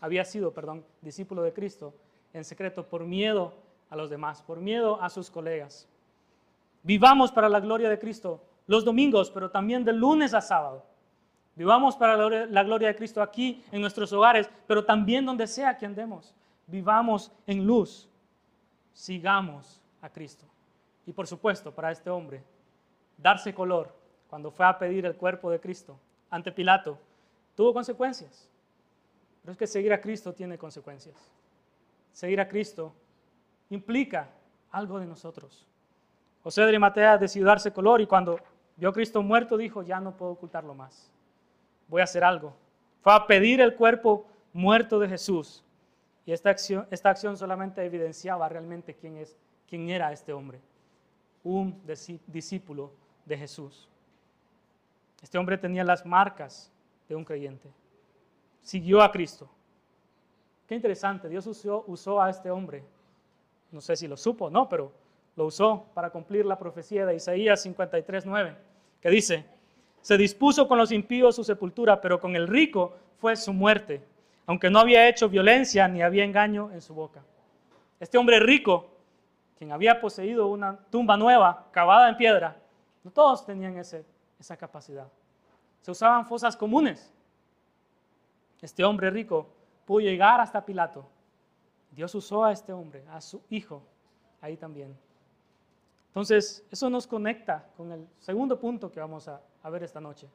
había 0.00 0.24
sido 0.24 0.52
perdón, 0.52 0.84
discípulo 1.00 1.42
de 1.42 1.52
Cristo 1.52 1.94
en 2.32 2.44
secreto 2.44 2.86
por 2.86 3.04
miedo 3.04 3.54
a 3.88 3.96
los 3.96 4.10
demás, 4.10 4.42
por 4.42 4.60
miedo 4.60 5.00
a 5.00 5.08
sus 5.08 5.30
colegas. 5.30 5.88
Vivamos 6.82 7.32
para 7.32 7.48
la 7.48 7.60
gloria 7.60 7.88
de 7.88 7.98
Cristo 7.98 8.42
los 8.66 8.84
domingos, 8.84 9.30
pero 9.30 9.50
también 9.50 9.84
de 9.84 9.92
lunes 9.92 10.34
a 10.34 10.40
sábado. 10.40 10.84
Vivamos 11.54 11.96
para 11.96 12.16
la 12.46 12.62
gloria 12.62 12.88
de 12.88 12.96
Cristo 12.96 13.22
aquí 13.22 13.64
en 13.72 13.80
nuestros 13.80 14.12
hogares, 14.12 14.50
pero 14.66 14.84
también 14.84 15.24
donde 15.24 15.46
sea 15.46 15.76
que 15.78 15.86
andemos. 15.86 16.34
Vivamos 16.66 17.32
en 17.46 17.64
luz. 17.64 18.08
Sigamos 18.92 19.80
a 20.02 20.10
Cristo. 20.10 20.44
Y 21.06 21.12
por 21.12 21.26
supuesto, 21.26 21.72
para 21.72 21.92
este 21.92 22.10
hombre, 22.10 22.42
darse 23.16 23.54
color 23.54 23.94
cuando 24.36 24.50
fue 24.50 24.66
a 24.66 24.78
pedir 24.78 25.06
el 25.06 25.16
cuerpo 25.16 25.50
de 25.50 25.58
Cristo 25.58 25.98
ante 26.28 26.52
Pilato, 26.52 26.98
tuvo 27.54 27.72
consecuencias. 27.72 28.50
Pero 29.40 29.52
es 29.52 29.56
que 29.56 29.66
seguir 29.66 29.94
a 29.94 30.00
Cristo 30.02 30.34
tiene 30.34 30.58
consecuencias. 30.58 31.16
Seguir 32.12 32.38
a 32.42 32.46
Cristo 32.46 32.92
implica 33.70 34.28
algo 34.70 35.00
de 35.00 35.06
nosotros. 35.06 35.66
José 36.42 36.60
de 36.60 36.68
Arimatea 36.68 37.16
decidió 37.16 37.46
darse 37.46 37.72
color 37.72 38.02
y 38.02 38.06
cuando 38.06 38.38
vio 38.76 38.90
a 38.90 38.92
Cristo 38.92 39.22
muerto 39.22 39.56
dijo, 39.56 39.82
ya 39.82 40.00
no 40.00 40.14
puedo 40.14 40.32
ocultarlo 40.32 40.74
más. 40.74 41.10
Voy 41.88 42.02
a 42.02 42.04
hacer 42.04 42.22
algo. 42.22 42.52
Fue 43.00 43.14
a 43.14 43.26
pedir 43.26 43.62
el 43.62 43.74
cuerpo 43.74 44.26
muerto 44.52 44.98
de 44.98 45.08
Jesús. 45.08 45.64
Y 46.26 46.32
esta 46.32 46.50
acción, 46.50 46.86
esta 46.90 47.08
acción 47.08 47.38
solamente 47.38 47.82
evidenciaba 47.82 48.50
realmente 48.50 48.92
quién, 48.92 49.16
es, 49.16 49.34
quién 49.66 49.88
era 49.88 50.12
este 50.12 50.34
hombre. 50.34 50.60
Un 51.42 51.80
discípulo 52.26 52.92
de 53.24 53.38
Jesús. 53.38 53.88
Este 55.22 55.38
hombre 55.38 55.58
tenía 55.58 55.84
las 55.84 56.04
marcas 56.04 56.72
de 57.08 57.16
un 57.16 57.24
creyente. 57.24 57.70
Siguió 58.62 59.02
a 59.02 59.10
Cristo. 59.10 59.48
Qué 60.66 60.74
interesante, 60.74 61.28
Dios 61.28 61.46
usó, 61.46 62.20
a 62.20 62.30
este 62.30 62.50
hombre. 62.50 62.84
No 63.70 63.80
sé 63.80 63.96
si 63.96 64.08
lo 64.08 64.16
supo, 64.16 64.50
no, 64.50 64.68
pero 64.68 64.92
lo 65.36 65.46
usó 65.46 65.86
para 65.94 66.10
cumplir 66.10 66.44
la 66.44 66.58
profecía 66.58 67.06
de 67.06 67.14
Isaías 67.14 67.64
53:9, 67.64 68.54
que 69.00 69.10
dice: 69.10 69.44
Se 70.00 70.16
dispuso 70.16 70.66
con 70.66 70.78
los 70.78 70.90
impíos 70.90 71.36
su 71.36 71.44
sepultura, 71.44 72.00
pero 72.00 72.20
con 72.20 72.34
el 72.34 72.48
rico 72.48 72.96
fue 73.18 73.36
su 73.36 73.52
muerte, 73.52 74.02
aunque 74.46 74.70
no 74.70 74.80
había 74.80 75.08
hecho 75.08 75.28
violencia 75.28 75.86
ni 75.88 76.02
había 76.02 76.24
engaño 76.24 76.70
en 76.72 76.80
su 76.80 76.94
boca. 76.94 77.22
Este 78.00 78.18
hombre 78.18 78.40
rico, 78.40 78.90
quien 79.56 79.72
había 79.72 80.00
poseído 80.00 80.48
una 80.48 80.76
tumba 80.90 81.16
nueva, 81.16 81.66
cavada 81.70 82.08
en 82.08 82.16
piedra, 82.16 82.56
no 83.04 83.10
todos 83.10 83.46
tenían 83.46 83.78
ese 83.78 84.04
esa 84.38 84.56
capacidad. 84.56 85.08
Se 85.82 85.90
usaban 85.90 86.26
fosas 86.26 86.56
comunes. 86.56 87.12
Este 88.60 88.84
hombre 88.84 89.10
rico 89.10 89.48
pudo 89.84 90.00
llegar 90.00 90.40
hasta 90.40 90.64
Pilato, 90.64 91.06
Dios 91.96 92.14
usó 92.14 92.44
a 92.44 92.52
este 92.52 92.74
hombre, 92.74 93.02
a 93.10 93.22
su 93.22 93.42
hijo, 93.48 93.82
ahí 94.42 94.58
también. 94.58 94.94
Entonces, 96.08 96.66
eso 96.70 96.90
nos 96.90 97.06
conecta 97.06 97.66
con 97.74 97.90
el 97.90 98.06
segundo 98.18 98.60
punto 98.60 98.92
que 98.92 99.00
vamos 99.00 99.28
a, 99.28 99.40
ver 99.70 99.82
esta 99.82 100.00
noche. 100.00 100.28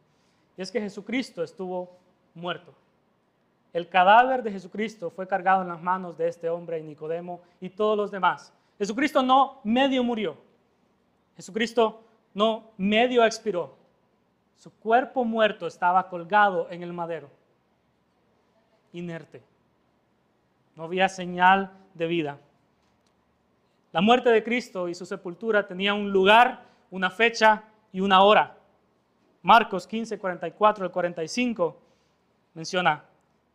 Y 0.57 0.61
es 0.61 0.71
que 0.71 0.81
Jesucristo 0.81 1.43
estuvo 1.43 1.97
muerto. 2.33 2.73
El 3.71 3.87
cadáver 3.87 4.43
de 4.43 4.51
Jesucristo 4.51 5.09
fue 5.09 5.27
cargado 5.27 5.61
en 5.61 5.69
las 5.69 5.81
manos 5.81 6.17
de 6.17 6.27
este 6.27 6.49
hombre 6.49 6.79
y 6.79 6.83
Nicodemo 6.83 7.41
y 7.61 7.69
todos 7.69 7.95
los 7.95 8.11
demás. 8.11 8.51
Jesucristo 8.77 9.21
no 9.21 9.61
medio 9.63 10.03
murió. 10.03 10.35
Jesucristo 11.37 12.03
no 12.33 12.71
medio 12.77 13.23
expiró. 13.23 13.77
Su 14.61 14.69
cuerpo 14.69 15.25
muerto 15.25 15.65
estaba 15.65 16.07
colgado 16.07 16.67
en 16.69 16.83
el 16.83 16.93
madero, 16.93 17.31
inerte. 18.93 19.41
No 20.75 20.83
había 20.83 21.09
señal 21.09 21.71
de 21.95 22.05
vida. 22.05 22.37
La 23.91 24.01
muerte 24.01 24.29
de 24.29 24.43
Cristo 24.43 24.87
y 24.87 24.93
su 24.93 25.07
sepultura 25.07 25.65
tenía 25.65 25.95
un 25.95 26.11
lugar, 26.11 26.63
una 26.91 27.09
fecha 27.09 27.63
y 27.91 28.01
una 28.01 28.21
hora. 28.21 28.55
Marcos 29.41 29.87
15, 29.87 30.19
44 30.19 30.85
al 30.85 30.91
45 30.91 31.81
menciona 32.53 33.03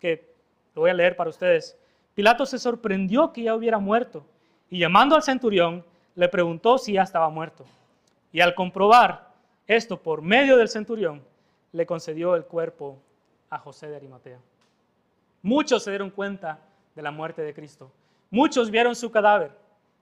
que 0.00 0.34
lo 0.74 0.82
voy 0.82 0.90
a 0.90 0.94
leer 0.94 1.14
para 1.14 1.30
ustedes. 1.30 1.78
Pilato 2.16 2.44
se 2.44 2.58
sorprendió 2.58 3.32
que 3.32 3.44
ya 3.44 3.54
hubiera 3.54 3.78
muerto 3.78 4.26
y 4.68 4.80
llamando 4.80 5.14
al 5.14 5.22
centurión 5.22 5.84
le 6.16 6.28
preguntó 6.28 6.78
si 6.78 6.94
ya 6.94 7.02
estaba 7.02 7.28
muerto. 7.28 7.64
Y 8.32 8.40
al 8.40 8.56
comprobar 8.56 9.25
esto 9.66 10.00
por 10.00 10.22
medio 10.22 10.56
del 10.56 10.68
centurión, 10.68 11.22
le 11.72 11.86
concedió 11.86 12.36
el 12.36 12.44
cuerpo 12.44 12.98
a 13.50 13.58
José 13.58 13.88
de 13.88 13.96
Arimatea. 13.96 14.38
Muchos 15.42 15.84
se 15.84 15.90
dieron 15.90 16.10
cuenta 16.10 16.58
de 16.94 17.02
la 17.02 17.10
muerte 17.10 17.42
de 17.42 17.54
Cristo. 17.54 17.90
Muchos 18.30 18.70
vieron 18.70 18.96
su 18.96 19.10
cadáver. 19.10 19.52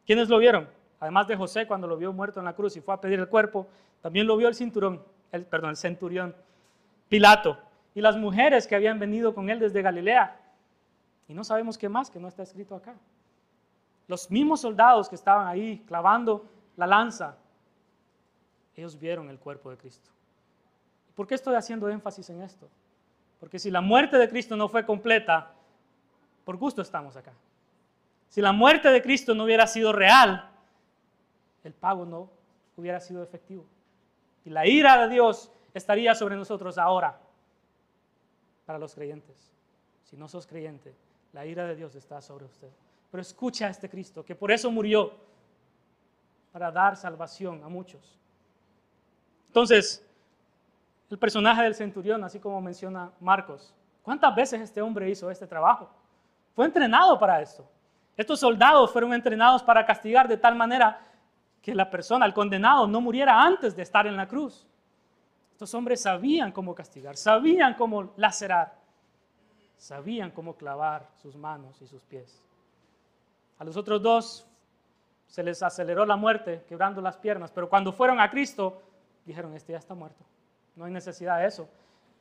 ¿Quiénes 0.07 0.29
lo 0.29 0.39
vieron? 0.39 0.69
Además 1.01 1.27
de 1.27 1.37
José 1.37 1.67
cuando 1.67 1.87
lo 1.87 1.97
vio 1.97 2.13
muerto 2.13 2.39
en 2.39 2.47
la 2.47 2.55
cruz 2.55 2.77
y 2.77 2.81
fue 2.81 2.95
a 2.95 3.01
pedir 3.01 3.19
el 3.19 3.29
cuerpo, 3.29 3.67
también 4.01 4.27
lo 4.27 4.37
vio 4.37 4.49
el 4.49 4.55
cinturón, 4.55 5.03
el, 5.33 5.45
perdón, 5.45 5.71
el 5.71 5.77
centurión, 5.77 6.35
Pilato, 7.09 7.59
y 7.95 8.01
las 8.01 8.17
mujeres 8.17 8.67
que 8.67 8.75
habían 8.75 8.99
venido 8.99 9.35
con 9.35 9.51
él 9.51 9.59
desde 9.59 9.83
Galilea. 9.83 10.41
Y 11.29 11.35
no 11.35 11.45
sabemos 11.45 11.79
qué 11.79 11.89
más, 11.89 12.11
que 12.11 12.19
no 12.19 12.29
está 12.29 12.43
escrito 12.43 12.75
acá. 12.75 12.95
Los 14.07 14.31
mismos 14.31 14.61
soldados 14.61 15.09
que 15.09 15.15
estaban 15.15 15.47
ahí 15.47 15.83
clavando 15.87 16.45
la 16.77 16.87
lanza, 16.87 17.37
ellos 18.77 18.99
vieron 18.99 19.29
el 19.31 19.39
cuerpo 19.39 19.71
de 19.71 19.77
Cristo. 19.77 20.11
¿Por 21.15 21.27
qué 21.27 21.35
estoy 21.35 21.55
haciendo 21.55 21.89
énfasis 21.89 22.29
en 22.31 22.43
esto? 22.43 22.69
Porque 23.39 23.59
si 23.59 23.71
la 23.71 23.81
muerte 23.81 24.17
de 24.17 24.29
Cristo 24.29 24.57
no 24.57 24.69
fue 24.69 24.85
completa, 24.85 25.53
por 26.45 26.57
gusto 26.57 26.83
estamos 26.83 27.17
acá. 27.17 27.33
Si 28.29 28.41
la 28.41 28.53
muerte 28.53 28.91
de 28.91 29.01
Cristo 29.03 29.35
no 29.35 29.45
hubiera 29.45 29.67
sido 29.67 29.93
real, 29.93 30.51
el 31.63 31.73
pago 31.73 32.05
no 32.05 32.31
hubiera 32.77 33.01
sido 33.01 33.23
efectivo. 33.23 33.65
Y 34.45 34.51
la 34.51 34.67
ira 34.67 35.07
de 35.07 35.15
Dios 35.15 35.53
estaría 35.73 36.15
sobre 36.15 36.37
nosotros 36.37 36.79
ahora 36.79 37.19
para 38.67 38.79
los 38.79 38.95
creyentes. 38.95 39.53
Si 40.03 40.17
no 40.17 40.29
sos 40.29 40.47
creyente, 40.47 40.95
la 41.33 41.47
ira 41.47 41.67
de 41.67 41.77
Dios 41.77 41.95
está 41.95 42.21
sobre 42.21 42.45
usted. 42.45 42.71
Pero 43.11 43.23
escucha 43.23 43.67
a 43.67 43.71
este 43.71 43.89
Cristo, 43.89 44.25
que 44.25 44.35
por 44.35 44.51
eso 44.51 44.71
murió, 44.71 45.13
para 46.53 46.71
dar 46.71 46.97
salvación 46.97 47.63
a 47.65 47.69
muchos. 47.69 48.19
Entonces, 49.55 50.05
el 51.09 51.17
personaje 51.17 51.63
del 51.63 51.77
centurión, 51.77 52.25
así 52.25 52.41
como 52.41 52.61
menciona 52.61 53.13
Marcos, 53.21 53.73
¿cuántas 54.03 54.35
veces 54.35 54.61
este 54.61 54.83
hombre 54.83 55.09
hizo 55.09 55.31
este 55.31 55.47
trabajo? 55.47 55.89
Fue 56.57 56.67
entrenado 56.67 57.17
para 57.21 57.41
esto. 57.41 57.65
Estos 58.17 58.41
soldados 58.41 58.91
fueron 58.91 59.15
entrenados 59.15 59.63
para 59.63 59.87
castigar 59.87 60.27
de 60.27 60.37
tal 60.37 60.57
manera 60.57 61.01
que 61.63 61.73
la 61.73 61.89
persona, 61.89 62.27
el 62.27 62.35
condenado, 62.35 62.89
no 62.89 63.01
muriera 63.01 63.41
antes 63.41 63.77
de 63.77 63.83
estar 63.83 64.09
en 64.09 64.17
la 64.17 64.27
cruz. 64.27 64.67
Estos 65.53 65.73
hombres 65.73 66.03
sabían 66.03 66.51
cómo 66.51 66.75
castigar, 66.75 67.17
sabían 67.17 67.75
cómo 67.75 68.13
lacerar, 68.17 68.75
sabían 69.77 70.33
cómo 70.33 70.57
clavar 70.57 71.07
sus 71.23 71.37
manos 71.37 71.81
y 71.81 71.87
sus 71.87 72.03
pies. 72.03 72.43
A 73.61 73.65
los 73.65 73.77
otros 73.77 74.03
dos 74.03 74.49
se 75.29 75.45
les 75.45 75.63
aceleró 75.63 76.05
la 76.05 76.17
muerte, 76.17 76.65
quebrando 76.69 77.01
las 77.01 77.17
piernas, 77.17 77.53
pero 77.53 77.69
cuando 77.69 77.93
fueron 77.93 78.19
a 78.19 78.29
Cristo, 78.29 78.83
dijeron, 79.25 79.55
este 79.55 79.73
ya 79.73 79.79
está 79.79 79.95
muerto, 79.95 80.25
no 80.77 80.85
hay 80.85 80.93
necesidad 80.93 81.39
de 81.39 81.47
eso. 81.47 81.69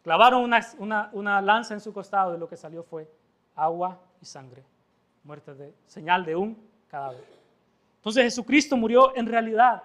Clavaron 0.03 0.43
una, 0.43 1.09
una 1.13 1.41
lanza 1.41 1.73
en 1.73 1.79
su 1.79 1.93
costado 1.93 2.35
y 2.35 2.37
lo 2.37 2.47
que 2.47 2.57
salió 2.57 2.83
fue 2.83 3.09
agua 3.55 3.99
y 4.21 4.25
sangre, 4.25 4.63
muerte 5.23 5.53
de 5.53 5.73
señal 5.87 6.25
de 6.25 6.35
un 6.35 6.57
cadáver. 6.89 7.23
Entonces 7.97 8.23
Jesucristo 8.23 8.75
murió 8.75 9.15
en 9.15 9.27
realidad. 9.27 9.83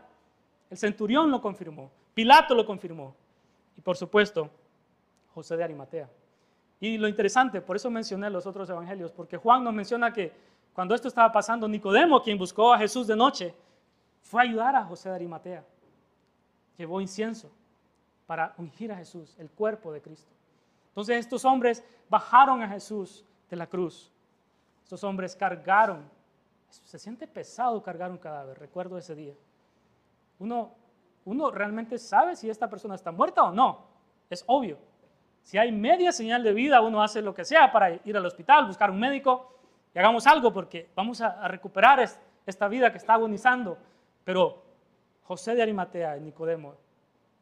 El 0.71 0.77
centurión 0.77 1.31
lo 1.31 1.41
confirmó, 1.41 1.91
Pilato 2.15 2.55
lo 2.55 2.67
confirmó, 2.67 3.15
y 3.77 3.81
por 3.81 3.97
supuesto, 3.97 4.51
José 5.35 5.57
de 5.57 5.65
Arimatea. 5.65 6.11
Y 6.81 6.99
lo 6.99 7.09
interesante, 7.09 7.61
por 7.61 7.77
eso 7.77 7.91
mencioné 7.91 8.29
los 8.29 8.47
otros 8.47 8.69
evangelios, 8.69 9.13
porque 9.13 9.37
Juan 9.37 9.65
nos 9.65 9.73
menciona 9.73 10.13
que 10.13 10.33
cuando 10.75 10.95
esto 10.95 11.09
estaba 11.09 11.33
pasando, 11.33 11.67
Nicodemo, 11.67 12.23
quien 12.23 12.39
buscó 12.39 12.73
a 12.73 12.79
Jesús 12.79 13.07
de 13.07 13.17
noche, 13.17 13.55
fue 14.23 14.43
a 14.43 14.45
ayudar 14.45 14.77
a 14.77 14.85
José 14.85 15.09
de 15.09 15.15
Arimatea. 15.15 15.65
Llevó 16.79 17.01
incienso 17.03 17.51
para 18.27 18.55
ungir 18.57 18.91
a 18.93 18.97
Jesús, 18.97 19.37
el 19.39 19.51
cuerpo 19.51 19.93
de 19.93 20.01
Cristo. 20.01 20.33
Entonces 20.89 21.19
estos 21.19 21.45
hombres 21.45 21.85
bajaron 22.09 22.63
a 22.63 22.69
Jesús 22.69 23.27
de 23.51 23.57
la 23.57 23.67
cruz. 23.67 24.11
Estos 24.83 25.05
hombres 25.05 25.37
cargaron. 25.37 26.09
Se 26.71 26.99
siente 26.99 27.27
pesado 27.27 27.83
cargar 27.83 28.11
un 28.11 28.19
cadáver, 28.19 28.59
recuerdo 28.59 28.97
ese 28.97 29.15
día. 29.15 29.35
Uno 30.39 30.73
uno 31.29 31.51
realmente 31.51 31.99
sabe 31.99 32.35
si 32.37 32.49
esta 32.49 32.71
persona 32.71 32.95
está 32.95 33.13
muerta 33.13 33.43
o 33.43 33.53
no. 33.53 33.85
Es 34.31 34.43
obvio. 34.47 34.79
Si 35.43 35.59
hay 35.59 35.71
media 35.71 36.11
señal 36.11 36.43
de 36.43 36.55
vida, 36.55 36.81
uno 36.81 37.03
hace 37.03 37.21
lo 37.21 37.35
que 37.35 37.45
sea 37.45 37.71
para 37.71 37.91
ir 37.93 38.17
al 38.17 38.25
hospital, 38.25 38.67
buscar 38.67 38.91
un 38.91 38.99
médico 38.99 39.53
y 39.95 39.99
hagamos 39.99 40.27
algo 40.27 40.55
porque 40.55 40.89
vamos 40.95 41.21
a, 41.21 41.47
recuperar 41.47 42.01
esta 42.47 42.67
vida 42.69 42.91
que 42.91 42.97
está 42.97 43.13
agonizando. 43.13 43.77
Pero 44.25 44.63
José 45.29 45.55
de 45.55 45.61
Arimatea 45.61 46.17
y 46.17 46.23
Nicodemo 46.23 46.75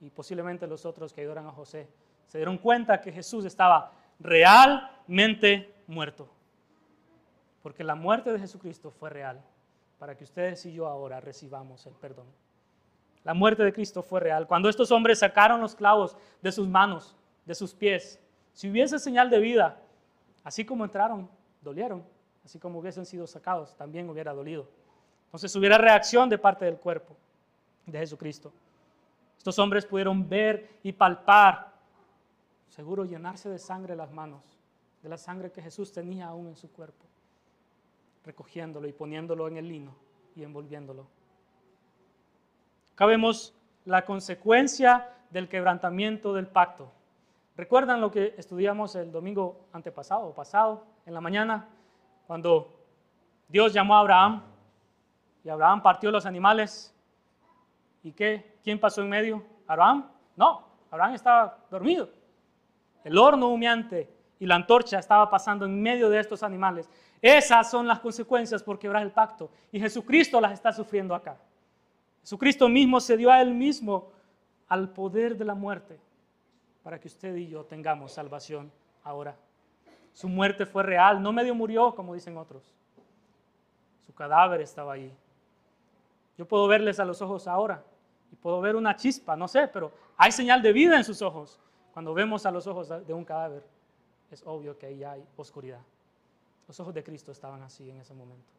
y 0.00 0.10
posiblemente 0.10 0.66
los 0.66 0.84
otros 0.84 1.12
que 1.12 1.20
ayudaron 1.20 1.46
a 1.46 1.52
José 1.52 1.88
se 2.26 2.36
dieron 2.36 2.58
cuenta 2.58 3.00
que 3.00 3.12
Jesús 3.12 3.44
estaba 3.44 3.92
realmente 4.18 5.72
muerto. 5.86 6.28
Porque 7.62 7.84
la 7.84 7.94
muerte 7.94 8.32
de 8.32 8.40
Jesucristo 8.40 8.90
fue 8.90 9.10
real 9.10 9.40
para 10.00 10.16
que 10.16 10.24
ustedes 10.24 10.66
y 10.66 10.72
yo 10.72 10.88
ahora 10.88 11.20
recibamos 11.20 11.86
el 11.86 11.94
perdón. 11.94 12.26
La 13.22 13.34
muerte 13.34 13.62
de 13.62 13.72
Cristo 13.72 14.02
fue 14.02 14.18
real. 14.18 14.48
Cuando 14.48 14.68
estos 14.68 14.90
hombres 14.90 15.20
sacaron 15.20 15.60
los 15.60 15.76
clavos 15.76 16.16
de 16.42 16.50
sus 16.50 16.66
manos, 16.66 17.16
de 17.44 17.54
sus 17.54 17.72
pies, 17.72 18.20
si 18.52 18.68
hubiese 18.68 18.98
señal 18.98 19.30
de 19.30 19.38
vida, 19.38 19.80
así 20.42 20.64
como 20.64 20.84
entraron, 20.84 21.30
dolieron. 21.62 22.04
Así 22.44 22.58
como 22.58 22.80
hubiesen 22.80 23.06
sido 23.06 23.28
sacados, 23.28 23.76
también 23.76 24.10
hubiera 24.10 24.32
dolido. 24.32 24.68
Entonces 25.26 25.54
hubiera 25.54 25.78
reacción 25.78 26.28
de 26.28 26.38
parte 26.38 26.64
del 26.64 26.78
cuerpo 26.78 27.16
de 27.86 27.98
Jesucristo. 27.98 28.52
Estos 29.38 29.58
hombres 29.58 29.86
pudieron 29.86 30.28
ver 30.28 30.78
y 30.82 30.92
palpar, 30.92 31.72
seguro 32.68 33.04
llenarse 33.04 33.48
de 33.48 33.58
sangre 33.58 33.94
las 33.94 34.10
manos, 34.10 34.42
de 35.02 35.08
la 35.08 35.16
sangre 35.16 35.52
que 35.52 35.62
Jesús 35.62 35.92
tenía 35.92 36.26
aún 36.26 36.48
en 36.48 36.56
su 36.56 36.70
cuerpo, 36.72 37.04
recogiéndolo 38.24 38.88
y 38.88 38.92
poniéndolo 38.92 39.46
en 39.46 39.56
el 39.56 39.68
lino 39.68 39.94
y 40.34 40.42
envolviéndolo. 40.42 41.06
Acá 42.92 43.06
vemos 43.06 43.54
la 43.84 44.04
consecuencia 44.04 45.12
del 45.30 45.48
quebrantamiento 45.48 46.34
del 46.34 46.48
pacto. 46.48 46.90
¿Recuerdan 47.56 48.00
lo 48.00 48.10
que 48.10 48.34
estudiamos 48.36 48.96
el 48.96 49.12
domingo 49.12 49.68
antepasado 49.72 50.26
o 50.26 50.34
pasado 50.34 50.84
en 51.06 51.14
la 51.14 51.20
mañana? 51.20 51.68
Cuando 52.26 52.74
Dios 53.48 53.72
llamó 53.72 53.96
a 53.96 54.00
Abraham 54.00 54.42
y 55.44 55.48
Abraham 55.48 55.82
partió 55.82 56.10
los 56.10 56.26
animales. 56.26 56.95
¿Y 58.06 58.12
qué? 58.12 58.58
¿Quién 58.62 58.78
pasó 58.78 59.02
en 59.02 59.08
medio? 59.08 59.42
¿Abraham? 59.66 60.08
No, 60.36 60.62
Abraham 60.92 61.14
estaba 61.14 61.58
dormido. 61.68 62.08
El 63.02 63.18
horno 63.18 63.48
humeante 63.48 64.08
y 64.38 64.46
la 64.46 64.54
antorcha 64.54 65.00
estaba 65.00 65.28
pasando 65.28 65.66
en 65.66 65.82
medio 65.82 66.08
de 66.08 66.20
estos 66.20 66.44
animales. 66.44 66.88
Esas 67.20 67.68
son 67.68 67.84
las 67.88 67.98
consecuencias 67.98 68.62
por 68.62 68.78
quebrar 68.78 69.02
el 69.02 69.10
pacto. 69.10 69.50
Y 69.72 69.80
Jesucristo 69.80 70.40
las 70.40 70.52
está 70.52 70.72
sufriendo 70.72 71.16
acá. 71.16 71.36
Jesucristo 72.20 72.68
mismo 72.68 73.00
se 73.00 73.16
dio 73.16 73.28
a 73.28 73.42
Él 73.42 73.52
mismo 73.52 74.12
al 74.68 74.88
poder 74.90 75.36
de 75.36 75.44
la 75.44 75.56
muerte 75.56 75.98
para 76.84 77.00
que 77.00 77.08
usted 77.08 77.34
y 77.34 77.48
yo 77.48 77.64
tengamos 77.64 78.12
salvación 78.12 78.70
ahora. 79.02 79.34
Su 80.12 80.28
muerte 80.28 80.64
fue 80.64 80.84
real, 80.84 81.20
no 81.20 81.32
medio 81.32 81.56
murió 81.56 81.92
como 81.92 82.14
dicen 82.14 82.36
otros. 82.36 82.72
Su 84.06 84.14
cadáver 84.14 84.60
estaba 84.60 84.92
ahí. 84.92 85.12
Yo 86.38 86.46
puedo 86.46 86.68
verles 86.68 87.00
a 87.00 87.04
los 87.04 87.20
ojos 87.20 87.48
ahora 87.48 87.82
y 88.32 88.36
puedo 88.36 88.60
ver 88.60 88.76
una 88.76 88.96
chispa, 88.96 89.36
no 89.36 89.48
sé, 89.48 89.68
pero 89.68 89.92
hay 90.16 90.32
señal 90.32 90.62
de 90.62 90.72
vida 90.72 90.96
en 90.96 91.04
sus 91.04 91.22
ojos. 91.22 91.60
Cuando 91.92 92.12
vemos 92.14 92.44
a 92.46 92.50
los 92.50 92.66
ojos 92.66 92.88
de 93.06 93.14
un 93.14 93.24
cadáver, 93.24 93.64
es 94.30 94.42
obvio 94.46 94.76
que 94.78 94.86
ahí 94.86 95.04
hay 95.04 95.24
oscuridad. 95.36 95.80
Los 96.66 96.78
ojos 96.80 96.92
de 96.94 97.02
Cristo 97.02 97.32
estaban 97.32 97.62
así 97.62 97.90
en 97.90 97.98
ese 97.98 98.12
momento. 98.12 98.50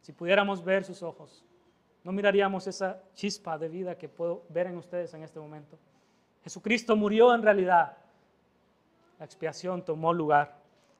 Si 0.00 0.12
pudiéramos 0.12 0.64
ver 0.64 0.84
sus 0.84 1.02
ojos, 1.02 1.44
no 2.02 2.12
miraríamos 2.12 2.66
esa 2.66 3.02
chispa 3.14 3.58
de 3.58 3.68
vida 3.68 3.96
que 3.96 4.08
puedo 4.08 4.42
ver 4.48 4.66
en 4.66 4.76
ustedes 4.76 5.12
en 5.14 5.22
este 5.22 5.38
momento. 5.38 5.78
Jesucristo 6.42 6.96
murió 6.96 7.34
en 7.34 7.42
realidad. 7.42 7.96
La 9.18 9.26
expiación 9.26 9.84
tomó 9.84 10.14
lugar. 10.14 10.56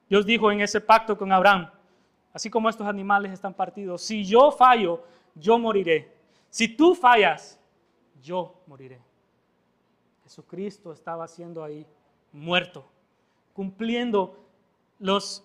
Dios 0.08 0.26
dijo 0.26 0.50
en 0.50 0.60
ese 0.60 0.80
pacto 0.80 1.16
con 1.16 1.32
Abraham, 1.32 1.70
así 2.32 2.50
como 2.50 2.68
estos 2.68 2.86
animales 2.86 3.32
están 3.32 3.54
partidos, 3.54 4.02
si 4.02 4.24
yo 4.24 4.50
fallo, 4.50 5.04
yo 5.34 5.58
moriré. 5.58 6.12
Si 6.50 6.68
tú 6.76 6.94
fallas, 6.96 7.59
yo 8.22 8.54
moriré. 8.66 9.00
Jesucristo 10.24 10.92
estaba 10.92 11.26
siendo 11.26 11.64
ahí 11.64 11.86
muerto, 12.32 12.84
cumpliendo 13.52 14.36
los, 14.98 15.44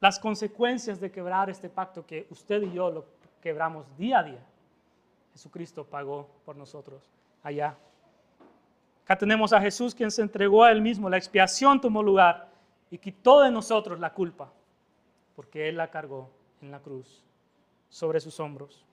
las 0.00 0.18
consecuencias 0.18 0.98
de 1.00 1.10
quebrar 1.10 1.48
este 1.48 1.68
pacto 1.68 2.04
que 2.04 2.26
usted 2.30 2.62
y 2.62 2.72
yo 2.72 2.90
lo 2.90 3.04
quebramos 3.40 3.86
día 3.96 4.18
a 4.18 4.22
día. 4.24 4.46
Jesucristo 5.32 5.84
pagó 5.84 6.28
por 6.44 6.56
nosotros 6.56 7.02
allá. 7.42 7.76
Acá 9.04 9.16
tenemos 9.16 9.52
a 9.52 9.60
Jesús 9.60 9.94
quien 9.94 10.10
se 10.10 10.22
entregó 10.22 10.64
a 10.64 10.72
él 10.72 10.82
mismo, 10.82 11.08
la 11.08 11.16
expiación 11.16 11.80
tomó 11.80 12.02
lugar 12.02 12.50
y 12.90 12.98
quitó 12.98 13.40
de 13.40 13.50
nosotros 13.50 14.00
la 14.00 14.12
culpa, 14.12 14.52
porque 15.36 15.68
Él 15.68 15.76
la 15.76 15.90
cargó 15.90 16.28
en 16.60 16.70
la 16.70 16.80
cruz 16.80 17.22
sobre 17.88 18.20
sus 18.20 18.38
hombros. 18.40 18.84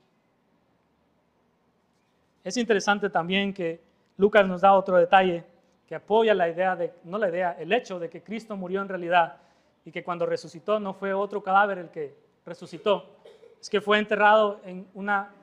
Es 2.48 2.56
interesante 2.56 3.10
también 3.10 3.54
que 3.54 3.82
Lucas 4.16 4.48
nos 4.48 4.62
da 4.62 4.72
otro 4.72 4.96
detalle 4.96 5.44
que 5.86 5.96
apoya 5.96 6.34
la 6.34 6.48
idea 6.48 6.78
de, 6.78 6.94
no 7.04 7.18
la 7.18 7.28
idea, 7.28 7.58
el 7.60 7.74
hecho 7.74 8.00
de 8.00 8.10
que 8.10 8.24
Cristo 8.24 8.56
murió 8.56 8.82
en 8.82 8.88
realidad 8.88 9.36
y 9.84 9.92
que 9.92 10.02
cuando 10.02 10.26
resucitó 10.26 10.80
no 10.80 10.94
fue 10.94 11.14
otro 11.14 11.44
cadáver 11.44 11.78
el 11.78 11.90
que 11.90 12.16
resucitó, 12.46 13.18
es 13.60 13.70
que 13.70 13.82
fue 13.82 14.00
enterrado 14.00 14.62
en 14.64 14.88
una 14.94 15.34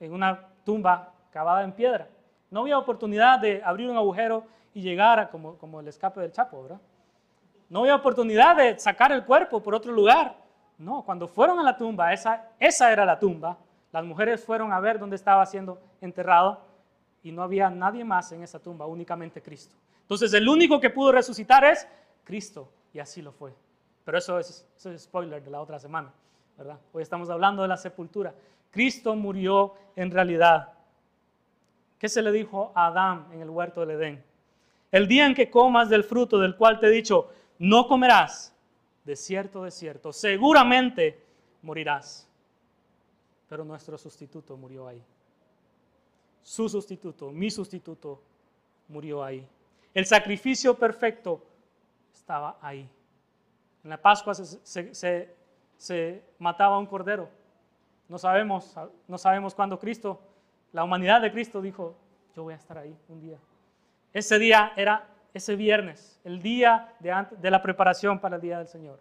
en 0.00 0.12
una 0.12 0.40
tumba 0.64 1.12
cavada 1.30 1.62
en 1.62 1.70
piedra. 1.70 2.08
No 2.50 2.62
había 2.62 2.78
oportunidad 2.78 3.38
de 3.38 3.62
abrir 3.64 3.88
un 3.88 3.96
agujero 3.96 4.42
y 4.74 4.82
llegar 4.82 5.20
a 5.20 5.30
como, 5.30 5.56
como 5.56 5.78
el 5.78 5.86
escape 5.86 6.20
del 6.20 6.32
Chapo, 6.32 6.64
¿verdad? 6.64 6.80
No 7.68 7.82
había 7.82 7.94
oportunidad 7.94 8.56
de 8.56 8.76
sacar 8.76 9.12
el 9.12 9.24
cuerpo 9.24 9.62
por 9.62 9.72
otro 9.72 9.92
lugar. 9.92 10.34
No, 10.78 11.04
cuando 11.04 11.28
fueron 11.28 11.60
a 11.60 11.62
la 11.62 11.76
tumba, 11.76 12.12
esa, 12.12 12.48
esa 12.58 12.90
era 12.90 13.04
la 13.04 13.20
tumba. 13.20 13.56
Las 13.92 14.04
mujeres 14.04 14.44
fueron 14.44 14.72
a 14.72 14.80
ver 14.80 14.98
dónde 14.98 15.14
estaba 15.14 15.46
siendo 15.46 15.80
enterrado 16.00 16.60
y 17.22 17.32
no 17.32 17.42
había 17.42 17.70
nadie 17.70 18.04
más 18.04 18.32
en 18.32 18.42
esa 18.42 18.58
tumba, 18.58 18.86
únicamente 18.86 19.42
Cristo. 19.42 19.74
Entonces 20.02 20.32
el 20.32 20.48
único 20.48 20.80
que 20.80 20.90
pudo 20.90 21.12
resucitar 21.12 21.64
es 21.64 21.86
Cristo 22.24 22.70
y 22.92 22.98
así 22.98 23.22
lo 23.22 23.32
fue. 23.32 23.52
Pero 24.04 24.18
eso 24.18 24.38
es, 24.38 24.66
spoiler 24.96 25.42
de 25.42 25.50
la 25.50 25.60
otra 25.60 25.78
semana, 25.78 26.12
¿verdad? 26.56 26.78
Hoy 26.92 27.02
estamos 27.02 27.28
hablando 27.28 27.62
de 27.62 27.68
la 27.68 27.76
sepultura. 27.76 28.32
Cristo 28.70 29.14
murió 29.14 29.74
en 29.96 30.10
realidad. 30.10 30.72
¿Qué 31.98 32.08
se 32.08 32.22
le 32.22 32.32
dijo 32.32 32.72
a 32.74 32.86
Adán 32.86 33.26
en 33.32 33.42
el 33.42 33.50
huerto 33.50 33.80
del 33.80 33.90
Edén? 33.90 34.24
El 34.90 35.06
día 35.08 35.26
en 35.26 35.34
que 35.34 35.50
comas 35.50 35.90
del 35.90 36.04
fruto 36.04 36.38
del 36.38 36.56
cual 36.56 36.80
te 36.80 36.86
he 36.86 36.90
dicho, 36.90 37.28
no 37.58 37.86
comerás, 37.86 38.54
de 39.04 39.16
cierto, 39.16 39.64
de 39.64 39.70
cierto, 39.70 40.12
seguramente 40.12 41.22
morirás. 41.62 42.26
Pero 43.48 43.64
nuestro 43.64 43.98
sustituto 43.98 44.56
murió 44.56 44.88
ahí. 44.88 45.02
Su 46.48 46.68
sustituto, 46.68 47.30
mi 47.30 47.50
sustituto, 47.50 48.20
murió 48.88 49.22
ahí. 49.22 49.46
El 49.92 50.06
sacrificio 50.06 50.74
perfecto 50.78 51.42
estaba 52.14 52.56
ahí. 52.60 52.88
En 53.84 53.90
la 53.90 54.00
Pascua 54.00 54.34
se, 54.34 55.34
se 55.76 56.22
mataba 56.38 56.78
un 56.78 56.86
cordero 56.86 57.28
no 58.08 58.18
sabemos, 58.18 58.74
no 59.06 59.18
sabemos 59.18 59.54
cuándo 59.54 59.78
Cristo, 59.78 60.20
la 60.72 60.82
humanidad 60.82 61.20
de 61.20 61.30
Cristo 61.30 61.60
dijo, 61.60 61.94
yo 62.34 62.42
voy 62.42 62.54
a 62.54 62.56
estar 62.56 62.78
ahí 62.78 62.96
un 63.08 63.20
día. 63.20 63.38
Ese 64.12 64.38
día 64.38 64.72
era 64.76 65.06
ese 65.34 65.56
viernes, 65.56 66.18
el 66.24 66.40
día 66.40 66.94
de, 67.00 67.14
de 67.38 67.50
la 67.50 67.62
preparación 67.62 68.18
para 68.18 68.36
el 68.36 68.42
día 68.42 68.58
del 68.58 68.66
Señor. 68.66 68.98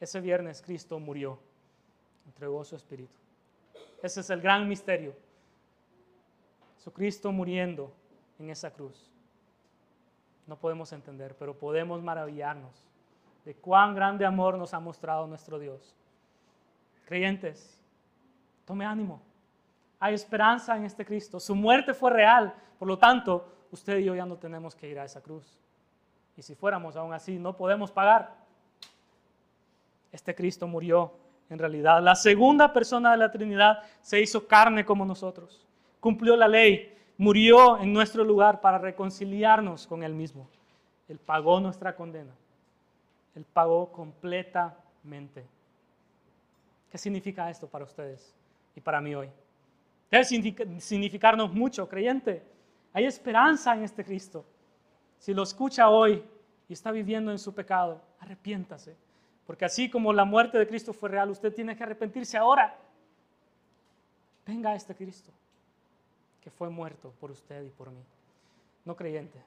Ese 0.00 0.20
viernes 0.20 0.62
Cristo 0.62 0.98
murió, 0.98 1.38
entregó 2.26 2.64
su 2.64 2.74
espíritu. 2.74 3.12
Ese 4.02 4.20
es 4.20 4.30
el 4.30 4.40
gran 4.40 4.66
misterio. 4.66 5.14
Jesucristo 6.82 7.30
muriendo 7.30 7.94
en 8.40 8.50
esa 8.50 8.68
cruz. 8.72 9.08
No 10.48 10.56
podemos 10.56 10.92
entender, 10.92 11.36
pero 11.38 11.56
podemos 11.56 12.02
maravillarnos 12.02 12.72
de 13.44 13.54
cuán 13.54 13.94
grande 13.94 14.26
amor 14.26 14.58
nos 14.58 14.74
ha 14.74 14.80
mostrado 14.80 15.28
nuestro 15.28 15.60
Dios. 15.60 15.94
Creyentes, 17.06 17.78
Tome 18.64 18.84
ánimo. 18.84 19.22
Hay 20.00 20.14
esperanza 20.14 20.76
en 20.76 20.84
este 20.84 21.04
Cristo. 21.04 21.38
Su 21.38 21.54
muerte 21.54 21.94
fue 21.94 22.10
real. 22.10 22.52
Por 22.80 22.88
lo 22.88 22.98
tanto, 22.98 23.46
usted 23.70 23.98
y 23.98 24.04
yo 24.04 24.16
ya 24.16 24.26
no 24.26 24.36
tenemos 24.36 24.74
que 24.74 24.88
ir 24.88 24.98
a 24.98 25.04
esa 25.04 25.20
cruz. 25.20 25.56
Y 26.36 26.42
si 26.42 26.56
fuéramos 26.56 26.96
aún 26.96 27.12
así, 27.12 27.38
no 27.38 27.56
podemos 27.56 27.92
pagar. 27.92 28.34
Este 30.10 30.34
Cristo 30.34 30.66
murió 30.66 31.12
en 31.48 31.60
realidad. 31.60 32.02
La 32.02 32.16
segunda 32.16 32.72
persona 32.72 33.12
de 33.12 33.18
la 33.18 33.30
Trinidad 33.30 33.84
se 34.00 34.20
hizo 34.20 34.48
carne 34.48 34.84
como 34.84 35.04
nosotros. 35.04 35.64
Cumplió 36.02 36.34
la 36.34 36.48
ley. 36.48 36.98
Murió 37.16 37.78
en 37.78 37.92
nuestro 37.92 38.24
lugar 38.24 38.60
para 38.60 38.76
reconciliarnos 38.78 39.86
con 39.86 40.02
Él 40.02 40.14
mismo. 40.14 40.48
Él 41.06 41.20
pagó 41.20 41.60
nuestra 41.60 41.94
condena. 41.94 42.34
Él 43.36 43.44
pagó 43.44 43.92
completamente. 43.92 45.46
¿Qué 46.90 46.98
significa 46.98 47.48
esto 47.48 47.68
para 47.68 47.84
ustedes? 47.84 48.34
y 48.74 48.80
para 48.80 49.00
mí 49.00 49.14
hoy. 49.14 49.30
Debe 50.10 50.24
significarnos 50.24 51.52
mucho, 51.52 51.88
creyente. 51.88 52.42
Hay 52.92 53.04
esperanza 53.04 53.72
en 53.74 53.84
este 53.84 54.04
Cristo. 54.04 54.44
Si 55.18 55.32
lo 55.32 55.44
escucha 55.44 55.88
hoy 55.88 56.24
y 56.68 56.72
está 56.72 56.90
viviendo 56.90 57.30
en 57.30 57.38
su 57.38 57.54
pecado, 57.54 58.02
arrepiéntase. 58.18 58.96
Porque 59.46 59.64
así 59.64 59.88
como 59.88 60.12
la 60.12 60.24
muerte 60.24 60.58
de 60.58 60.66
Cristo 60.66 60.92
fue 60.92 61.10
real, 61.10 61.30
usted 61.30 61.54
tiene 61.54 61.76
que 61.76 61.82
arrepentirse 61.84 62.36
ahora. 62.36 62.76
Venga 64.44 64.70
a 64.70 64.74
este 64.74 64.96
Cristo 64.96 65.30
que 66.42 66.50
fue 66.50 66.68
muerto 66.68 67.12
por 67.20 67.30
usted 67.30 67.64
y 67.64 67.70
por 67.70 67.90
mí. 67.90 68.04
No 68.84 68.96
creyente, 68.96 69.40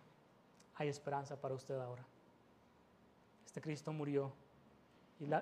hay 0.75 0.87
esperanza 0.87 1.39
para 1.39 1.53
usted 1.53 1.77
ahora. 1.77 2.03
Este 3.45 3.61
Cristo 3.61 3.91
murió 3.93 4.31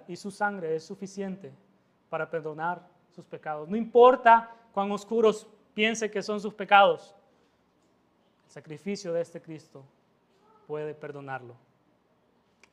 y, 0.08 0.16
su 0.16 0.30
sangre 0.30 0.76
es 0.76 0.84
suficiente 0.84 1.52
para 2.10 2.30
perdonar 2.30 2.88
sus 3.12 3.26
pecados. 3.26 3.70
No 3.70 3.76
importa 3.76 4.52
cuán 4.74 4.92
oscuros 4.92 5.48
piense 5.74 6.12
que 6.12 6.22
son 6.22 6.40
sus 6.40 6.54
pecados, 6.54 7.16
el 8.46 8.52
sacrificio 8.52 9.14
de 9.14 9.22
este 9.22 9.42
Cristo 9.42 9.84
puede 10.68 10.94
perdonarlo. 10.94 11.56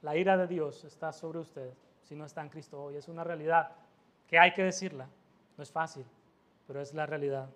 La 0.03 0.17
ira 0.17 0.37
de 0.37 0.47
Dios 0.47 0.85
está 0.85 1.13
sobre 1.13 1.39
usted 1.39 1.73
si 2.03 2.15
no 2.15 2.25
está 2.25 2.43
en 2.43 2.49
Cristo 2.49 2.83
hoy. 2.83 2.97
Es 2.97 3.09
una 3.09 3.25
realidad 3.25 3.73
que 4.27 4.39
hay 4.39 4.53
que 4.53 4.63
decirla. 4.63 5.09
No 5.57 5.63
es 5.63 5.71
fácil, 5.71 6.05
pero 6.67 6.81
es 6.81 6.95
la 6.95 7.07
realidad. 7.07 7.49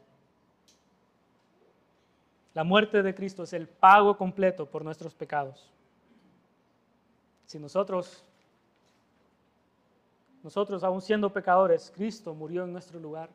La 2.54 2.64
muerte 2.64 3.02
de 3.02 3.14
Cristo 3.14 3.42
es 3.42 3.52
el 3.52 3.68
pago 3.68 4.16
completo 4.16 4.66
por 4.66 4.84
nuestros 4.84 5.14
pecados. 5.14 5.72
Si 7.46 7.58
nosotros 7.58 8.24
nosotros, 10.44 10.84
aún 10.84 11.00
siendo 11.00 11.32
pecadores, 11.32 11.90
Cristo 11.96 12.34
murió 12.34 12.64
en 12.64 12.72
nuestro 12.72 13.00
lugar. 13.00 13.30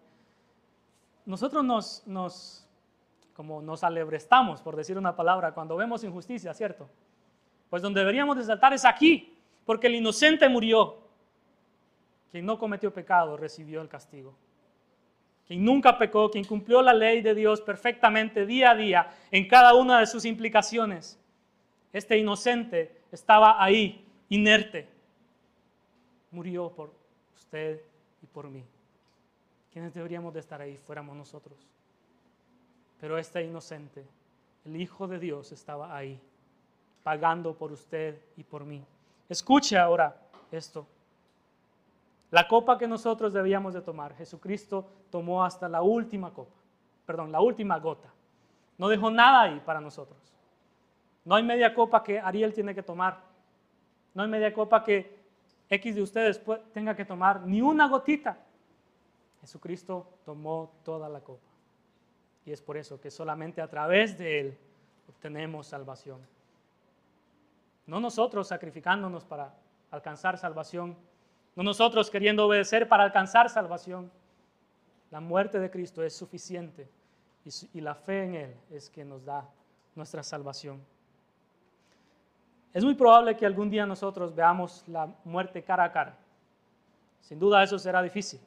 Nosotros 1.26 1.66
nos, 1.66 2.04
nos, 2.06 2.68
como 3.34 3.64
nos 3.64 3.84
alebrestamos, 3.84 4.62
por 4.62 4.76
decir 4.76 4.96
una 4.96 5.16
palabra, 5.16 5.52
cuando 5.56 5.76
vemos 5.76 6.04
injusticia, 6.04 6.54
¿cierto? 6.54 6.88
Pues 7.68 7.82
donde 7.82 8.02
deberíamos 8.02 8.38
de 8.38 8.44
saltar 8.44 8.74
es 8.74 8.86
aquí, 8.86 9.36
porque 9.66 9.88
el 9.88 9.96
inocente 9.96 10.48
murió. 10.48 10.98
Quien 12.32 12.46
no 12.46 12.60
cometió 12.60 12.94
pecado 12.94 13.38
recibió 13.38 13.82
el 13.82 13.90
castigo. 13.90 14.36
Quien 15.50 15.66
nunca 15.66 15.98
pecó, 15.98 16.30
quien 16.30 16.46
cumplió 16.46 16.84
la 16.84 16.94
ley 16.94 17.22
de 17.24 17.34
Dios 17.34 17.60
perfectamente 17.60 18.46
día 18.46 18.70
a 18.70 18.76
día 18.76 19.12
en 19.32 19.48
cada 19.48 19.74
una 19.74 20.00
de 20.00 20.06
sus 20.06 20.24
implicaciones. 20.26 21.20
Este 21.92 22.20
inocente 22.20 23.02
estaba 23.12 23.62
ahí, 23.62 24.06
inerte. 24.30 24.88
Murió 26.30 26.70
por 26.70 26.94
usted 27.36 27.82
y 28.22 28.28
por 28.28 28.48
mí. 28.48 28.64
Quienes 29.74 29.92
deberíamos 29.96 30.36
de 30.36 30.40
estar 30.40 30.62
ahí 30.62 30.78
fuéramos 30.78 31.18
nosotros. 31.18 31.58
Pero 33.02 33.18
este 33.18 33.44
inocente, 33.44 34.06
el 34.66 34.80
Hijo 34.80 35.08
de 35.08 35.18
Dios, 35.18 35.52
estaba 35.52 35.98
ahí, 35.98 36.20
pagando 37.02 37.56
por 37.56 37.72
usted 37.72 38.22
y 38.38 38.44
por 38.44 38.66
mí. 38.66 38.84
Escuche 39.28 39.80
ahora 39.80 40.16
esto. 40.52 40.86
La 42.32 42.48
copa 42.48 42.78
que 42.78 42.88
nosotros 42.88 43.34
debíamos 43.34 43.74
de 43.74 43.82
tomar, 43.82 44.16
Jesucristo 44.16 44.88
tomó 45.10 45.44
hasta 45.44 45.68
la 45.68 45.82
última 45.82 46.32
copa, 46.32 46.56
perdón, 47.06 47.32
la 47.32 47.42
última 47.42 47.80
gota. 47.80 48.14
No 48.78 48.88
dejó 48.88 49.10
nada 49.10 49.42
ahí 49.42 49.62
para 49.66 49.82
nosotros. 49.82 50.18
No 51.26 51.36
hay 51.36 51.44
media 51.44 51.74
copa 51.74 52.04
que 52.04 52.20
Ariel 52.20 52.54
tiene 52.54 52.74
que 52.74 52.84
tomar. 52.84 53.20
No 54.14 54.24
hay 54.24 54.30
media 54.30 54.54
copa 54.54 54.84
que 54.84 55.20
X 55.70 55.96
de 55.96 56.02
ustedes 56.02 56.42
tenga 56.72 56.96
que 56.96 57.06
tomar 57.06 57.42
ni 57.46 57.62
una 57.62 57.88
gotita. 57.88 58.38
Jesucristo 59.42 60.20
tomó 60.26 60.72
toda 60.84 61.10
la 61.10 61.20
copa. 61.20 61.48
Y 62.46 62.52
es 62.52 62.62
por 62.62 62.78
eso 62.78 63.00
que 63.00 63.12
solamente 63.12 63.62
a 63.62 63.70
través 63.70 64.18
de 64.18 64.40
Él 64.40 64.58
obtenemos 65.08 65.68
salvación. 65.68 66.20
No 67.86 68.00
nosotros 68.00 68.48
sacrificándonos 68.48 69.26
para 69.26 69.54
alcanzar 69.92 70.38
salvación, 70.38 70.96
no 71.60 71.64
nosotros 71.64 72.10
queriendo 72.10 72.46
obedecer 72.46 72.88
para 72.88 73.04
alcanzar 73.04 73.50
salvación. 73.50 74.10
La 75.12 75.20
muerte 75.20 75.60
de 75.60 75.70
Cristo 75.70 76.02
es 76.02 76.16
suficiente 76.16 76.88
y, 77.74 77.82
la 77.82 77.96
fe 77.96 78.24
en 78.24 78.36
Él 78.36 78.56
es 78.72 78.90
que 78.90 79.04
nos 79.04 79.26
da 79.26 79.46
nuestra 79.94 80.24
salvación. 80.24 80.82
Es 82.74 82.86
muy 82.86 82.94
probable 82.94 83.36
que 83.36 83.46
algún 83.46 83.70
día 83.70 83.86
nosotros 83.86 84.34
veamos 84.34 84.86
la 84.88 85.10
muerte 85.26 85.62
cara 85.62 85.84
a 85.84 85.92
cara. 85.92 86.16
Sin 87.20 87.38
duda 87.38 87.62
eso 87.62 87.78
será 87.78 88.02
difícil 88.02 88.40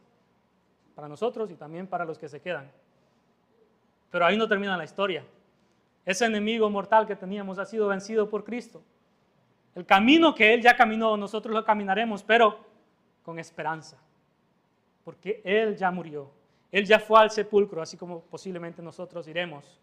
para 0.94 1.06
nosotros 1.06 1.50
y 1.50 1.54
también 1.54 1.86
para 1.86 2.06
los 2.06 2.18
que 2.18 2.30
se 2.30 2.40
quedan. 2.40 2.70
Pero 4.10 4.24
ahí 4.24 4.38
no 4.38 4.48
termina 4.48 4.74
la 4.74 4.84
historia. 4.84 5.22
Ese 6.06 6.24
enemigo 6.24 6.70
mortal 6.70 7.06
que 7.06 7.14
teníamos 7.14 7.58
ha 7.58 7.66
sido 7.66 7.88
vencido 7.88 8.30
por 8.30 8.42
Cristo. 8.42 8.82
El 9.74 9.84
camino 9.84 10.34
que 10.34 10.54
Él 10.54 10.62
ya 10.62 10.74
caminó, 10.74 11.14
nosotros 11.18 11.54
lo 11.54 11.62
caminaremos, 11.62 12.22
pero 12.22 12.71
con 13.22 13.38
esperanza. 13.38 13.96
Porque 15.04 15.40
Él 15.44 15.76
ya 15.76 15.90
murió. 15.90 16.30
Él 16.70 16.86
ya 16.86 16.98
fue 16.98 17.20
al 17.20 17.30
sepulcro, 17.30 17.82
así 17.82 17.96
como 17.96 18.20
posiblemente 18.20 18.82
nosotros 18.82 19.28
iremos. 19.28 19.78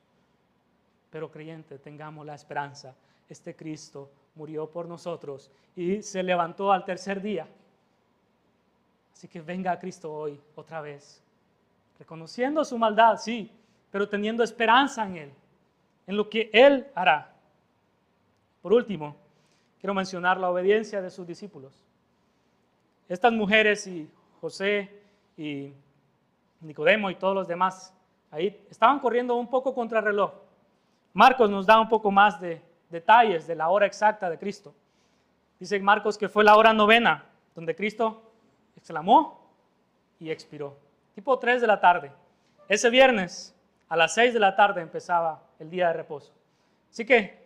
Pero 1.11 1.29
creyente, 1.29 1.77
tengamos 1.77 2.25
la 2.25 2.35
esperanza. 2.35 2.95
Este 3.27 3.55
Cristo 3.55 4.09
murió 4.35 4.67
por 4.69 4.87
nosotros 4.87 5.51
y 5.75 6.01
se 6.01 6.23
levantó 6.23 6.71
al 6.71 6.85
tercer 6.85 7.21
día. 7.21 7.47
Así 9.13 9.27
que 9.27 9.41
venga 9.41 9.71
a 9.71 9.79
Cristo 9.79 10.11
hoy 10.11 10.39
otra 10.55 10.81
vez, 10.81 11.21
reconociendo 11.99 12.63
su 12.63 12.77
maldad, 12.77 13.17
sí, 13.17 13.51
pero 13.91 14.07
teniendo 14.07 14.43
esperanza 14.43 15.05
en 15.05 15.17
Él, 15.17 15.31
en 16.07 16.15
lo 16.15 16.29
que 16.29 16.49
Él 16.53 16.87
hará. 16.95 17.33
Por 18.61 18.73
último, 18.73 19.15
quiero 19.79 19.93
mencionar 19.93 20.39
la 20.39 20.49
obediencia 20.49 21.01
de 21.01 21.09
sus 21.09 21.27
discípulos. 21.27 21.73
Estas 23.09 23.33
mujeres 23.33 23.87
y 23.87 24.07
José 24.39 24.89
y 25.35 25.73
Nicodemo 26.61 27.09
y 27.09 27.15
todos 27.15 27.33
los 27.33 27.47
demás 27.47 27.93
ahí 28.29 28.65
estaban 28.69 28.99
corriendo 28.99 29.35
un 29.35 29.49
poco 29.49 29.73
contra 29.73 29.99
el 29.99 30.05
reloj. 30.05 30.31
Marcos 31.13 31.49
nos 31.49 31.65
da 31.65 31.81
un 31.81 31.89
poco 31.89 32.11
más 32.11 32.39
de 32.39 32.61
detalles 32.89 33.47
de 33.47 33.55
la 33.55 33.69
hora 33.69 33.87
exacta 33.87 34.29
de 34.29 34.37
Cristo. 34.37 34.75
Dice 35.59 35.79
Marcos 35.79 36.19
que 36.19 36.29
fue 36.29 36.43
la 36.43 36.55
hora 36.55 36.71
novena, 36.71 37.25
donde 37.55 37.75
Cristo 37.75 38.21
exclamó 38.75 39.39
y 40.19 40.29
expiró. 40.29 40.77
Tipo 41.15 41.39
3 41.39 41.61
de 41.61 41.67
la 41.67 41.79
tarde. 41.79 42.11
Ese 42.67 42.91
viernes 42.91 43.55
a 43.87 43.97
las 43.97 44.13
6 44.13 44.35
de 44.35 44.39
la 44.39 44.55
tarde 44.55 44.81
empezaba 44.81 45.41
el 45.57 45.69
día 45.69 45.87
de 45.87 45.93
reposo. 45.93 46.31
Así 46.91 47.05
que 47.05 47.39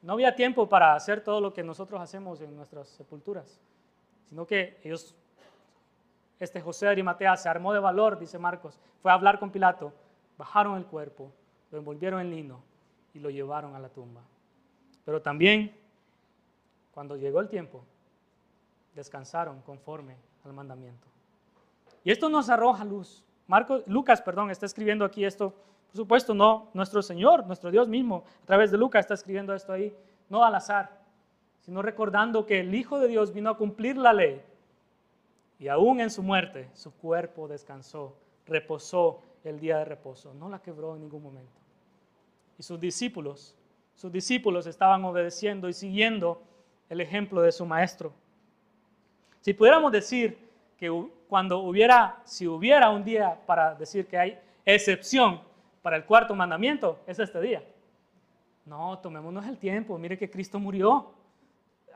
no 0.00 0.14
había 0.14 0.34
tiempo 0.34 0.66
para 0.66 0.94
hacer 0.94 1.22
todo 1.22 1.42
lo 1.42 1.52
que 1.52 1.62
nosotros 1.62 2.00
hacemos 2.00 2.40
en 2.40 2.56
nuestras 2.56 2.88
sepulturas, 2.88 3.60
sino 4.30 4.46
que 4.46 4.80
ellos, 4.82 5.14
este 6.38 6.62
José 6.62 6.86
de 6.86 6.92
Arimatea 6.92 7.36
se 7.36 7.50
armó 7.50 7.74
de 7.74 7.80
valor, 7.80 8.18
dice 8.18 8.38
Marcos, 8.38 8.80
fue 9.02 9.10
a 9.10 9.14
hablar 9.14 9.38
con 9.38 9.50
Pilato, 9.50 9.92
bajaron 10.38 10.78
el 10.78 10.86
cuerpo, 10.86 11.30
lo 11.70 11.76
envolvieron 11.76 12.20
en 12.22 12.30
lino 12.30 12.62
y 13.12 13.18
lo 13.18 13.28
llevaron 13.28 13.74
a 13.74 13.78
la 13.78 13.90
tumba. 13.90 14.22
Pero 15.04 15.20
también, 15.20 15.76
cuando 16.92 17.16
llegó 17.16 17.40
el 17.40 17.48
tiempo, 17.48 17.84
descansaron 18.94 19.60
conforme 19.60 20.16
al 20.46 20.54
mandamiento. 20.54 21.06
Y 22.02 22.10
esto 22.10 22.30
nos 22.30 22.48
arroja 22.48 22.84
luz. 22.84 23.22
Marcos, 23.46 23.82
Lucas, 23.86 24.22
perdón, 24.22 24.50
está 24.50 24.64
escribiendo 24.64 25.04
aquí 25.04 25.24
esto 25.26 25.54
por 25.90 25.96
supuesto, 25.96 26.34
no 26.34 26.68
nuestro 26.72 27.02
Señor, 27.02 27.44
nuestro 27.46 27.70
Dios 27.70 27.88
mismo, 27.88 28.22
a 28.44 28.46
través 28.46 28.70
de 28.70 28.78
Lucas 28.78 29.00
está 29.00 29.14
escribiendo 29.14 29.52
esto 29.52 29.72
ahí, 29.72 29.92
no 30.28 30.44
al 30.44 30.54
azar, 30.54 30.99
sino 31.60 31.82
recordando 31.82 32.46
que 32.46 32.60
el 32.60 32.74
Hijo 32.74 32.98
de 32.98 33.08
Dios 33.08 33.32
vino 33.32 33.50
a 33.50 33.56
cumplir 33.56 33.96
la 33.96 34.12
ley 34.12 34.42
y 35.58 35.68
aún 35.68 36.00
en 36.00 36.10
su 36.10 36.22
muerte 36.22 36.68
su 36.72 36.92
cuerpo 36.92 37.46
descansó, 37.46 38.16
reposó 38.46 39.22
el 39.44 39.60
día 39.60 39.78
de 39.78 39.84
reposo, 39.84 40.32
no 40.34 40.48
la 40.48 40.60
quebró 40.60 40.94
en 40.94 41.02
ningún 41.02 41.22
momento. 41.22 41.52
Y 42.58 42.62
sus 42.62 42.80
discípulos, 42.80 43.54
sus 43.94 44.10
discípulos 44.10 44.66
estaban 44.66 45.04
obedeciendo 45.04 45.68
y 45.68 45.72
siguiendo 45.72 46.42
el 46.88 47.00
ejemplo 47.00 47.42
de 47.42 47.52
su 47.52 47.64
maestro. 47.66 48.12
Si 49.40 49.54
pudiéramos 49.54 49.92
decir 49.92 50.38
que 50.76 50.90
cuando 51.28 51.58
hubiera, 51.58 52.20
si 52.24 52.46
hubiera 52.46 52.90
un 52.90 53.04
día 53.04 53.38
para 53.46 53.74
decir 53.74 54.06
que 54.06 54.18
hay 54.18 54.38
excepción 54.64 55.40
para 55.82 55.96
el 55.96 56.04
cuarto 56.04 56.34
mandamiento 56.34 56.98
es 57.06 57.18
este 57.18 57.40
día. 57.40 57.62
No, 58.66 58.98
tomémonos 58.98 59.46
el 59.46 59.58
tiempo, 59.58 59.98
mire 59.98 60.18
que 60.18 60.30
Cristo 60.30 60.58
murió, 60.58 61.12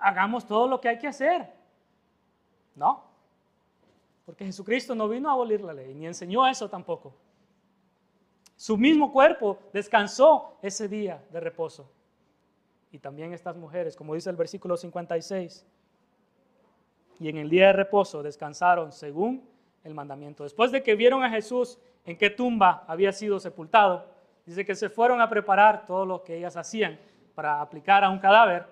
hagamos 0.00 0.46
todo 0.46 0.68
lo 0.68 0.80
que 0.80 0.88
hay 0.88 0.98
que 0.98 1.06
hacer. 1.06 1.52
No, 2.74 3.04
porque 4.24 4.44
Jesucristo 4.44 4.94
no 4.94 5.08
vino 5.08 5.28
a 5.28 5.32
abolir 5.32 5.60
la 5.60 5.72
ley, 5.72 5.94
ni 5.94 6.06
enseñó 6.06 6.46
eso 6.46 6.68
tampoco. 6.68 7.14
Su 8.56 8.76
mismo 8.76 9.12
cuerpo 9.12 9.58
descansó 9.72 10.58
ese 10.62 10.88
día 10.88 11.22
de 11.30 11.40
reposo. 11.40 11.90
Y 12.90 12.98
también 12.98 13.32
estas 13.32 13.56
mujeres, 13.56 13.96
como 13.96 14.14
dice 14.14 14.30
el 14.30 14.36
versículo 14.36 14.76
56, 14.76 15.66
y 17.20 17.28
en 17.28 17.36
el 17.36 17.50
día 17.50 17.66
de 17.68 17.72
reposo 17.74 18.22
descansaron 18.22 18.92
según 18.92 19.48
el 19.82 19.94
mandamiento. 19.94 20.44
Después 20.44 20.72
de 20.72 20.82
que 20.82 20.94
vieron 20.94 21.22
a 21.22 21.30
Jesús 21.30 21.78
en 22.04 22.16
qué 22.16 22.30
tumba 22.30 22.84
había 22.86 23.12
sido 23.12 23.38
sepultado. 23.40 24.06
Dice 24.46 24.64
que 24.64 24.74
se 24.74 24.88
fueron 24.88 25.20
a 25.20 25.28
preparar 25.28 25.86
todo 25.86 26.04
lo 26.04 26.22
que 26.22 26.36
ellas 26.36 26.56
hacían 26.56 26.98
para 27.34 27.60
aplicar 27.60 28.04
a 28.04 28.10
un 28.10 28.18
cadáver, 28.18 28.66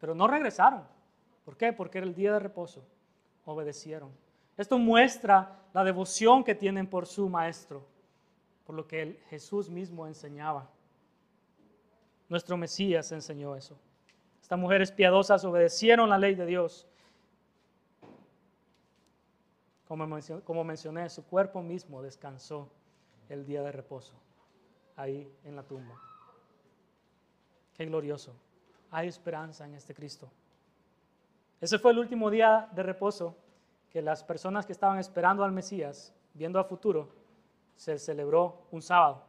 pero 0.00 0.14
no 0.14 0.26
regresaron. 0.26 0.82
¿Por 1.44 1.56
qué? 1.56 1.72
Porque 1.72 1.98
era 1.98 2.06
el 2.06 2.14
día 2.14 2.32
de 2.32 2.38
reposo. 2.38 2.82
Obedecieron. 3.44 4.10
Esto 4.56 4.78
muestra 4.78 5.58
la 5.72 5.84
devoción 5.84 6.42
que 6.42 6.54
tienen 6.54 6.86
por 6.86 7.06
su 7.06 7.28
maestro, 7.28 7.86
por 8.66 8.74
lo 8.74 8.86
que 8.86 9.20
Jesús 9.30 9.70
mismo 9.70 10.06
enseñaba. 10.06 10.68
Nuestro 12.28 12.56
Mesías 12.56 13.12
enseñó 13.12 13.56
eso. 13.56 13.78
Estas 14.40 14.58
mujeres 14.58 14.90
piadosas 14.90 15.44
obedecieron 15.44 16.08
la 16.08 16.18
ley 16.18 16.34
de 16.34 16.46
Dios 16.46 16.86
como 19.90 20.62
mencioné, 20.62 21.10
su 21.10 21.24
cuerpo 21.24 21.62
mismo 21.62 22.00
descansó 22.00 22.70
el 23.28 23.44
día 23.44 23.60
de 23.60 23.72
reposo, 23.72 24.14
ahí 24.94 25.28
en 25.42 25.56
la 25.56 25.64
tumba. 25.64 26.00
Qué 27.76 27.86
glorioso. 27.86 28.32
Hay 28.90 29.08
esperanza 29.08 29.64
en 29.64 29.74
este 29.74 29.94
Cristo. 29.94 30.30
Ese 31.60 31.78
fue 31.78 31.92
el 31.92 31.98
último 31.98 32.30
día 32.30 32.68
de 32.72 32.82
reposo 32.82 33.36
que 33.90 34.00
las 34.02 34.24
personas 34.24 34.66
que 34.66 34.72
estaban 34.72 34.98
esperando 34.98 35.44
al 35.44 35.52
Mesías, 35.52 36.14
viendo 36.34 36.58
a 36.58 36.64
futuro, 36.64 37.08
se 37.76 37.98
celebró 37.98 38.62
un 38.70 38.82
sábado. 38.82 39.24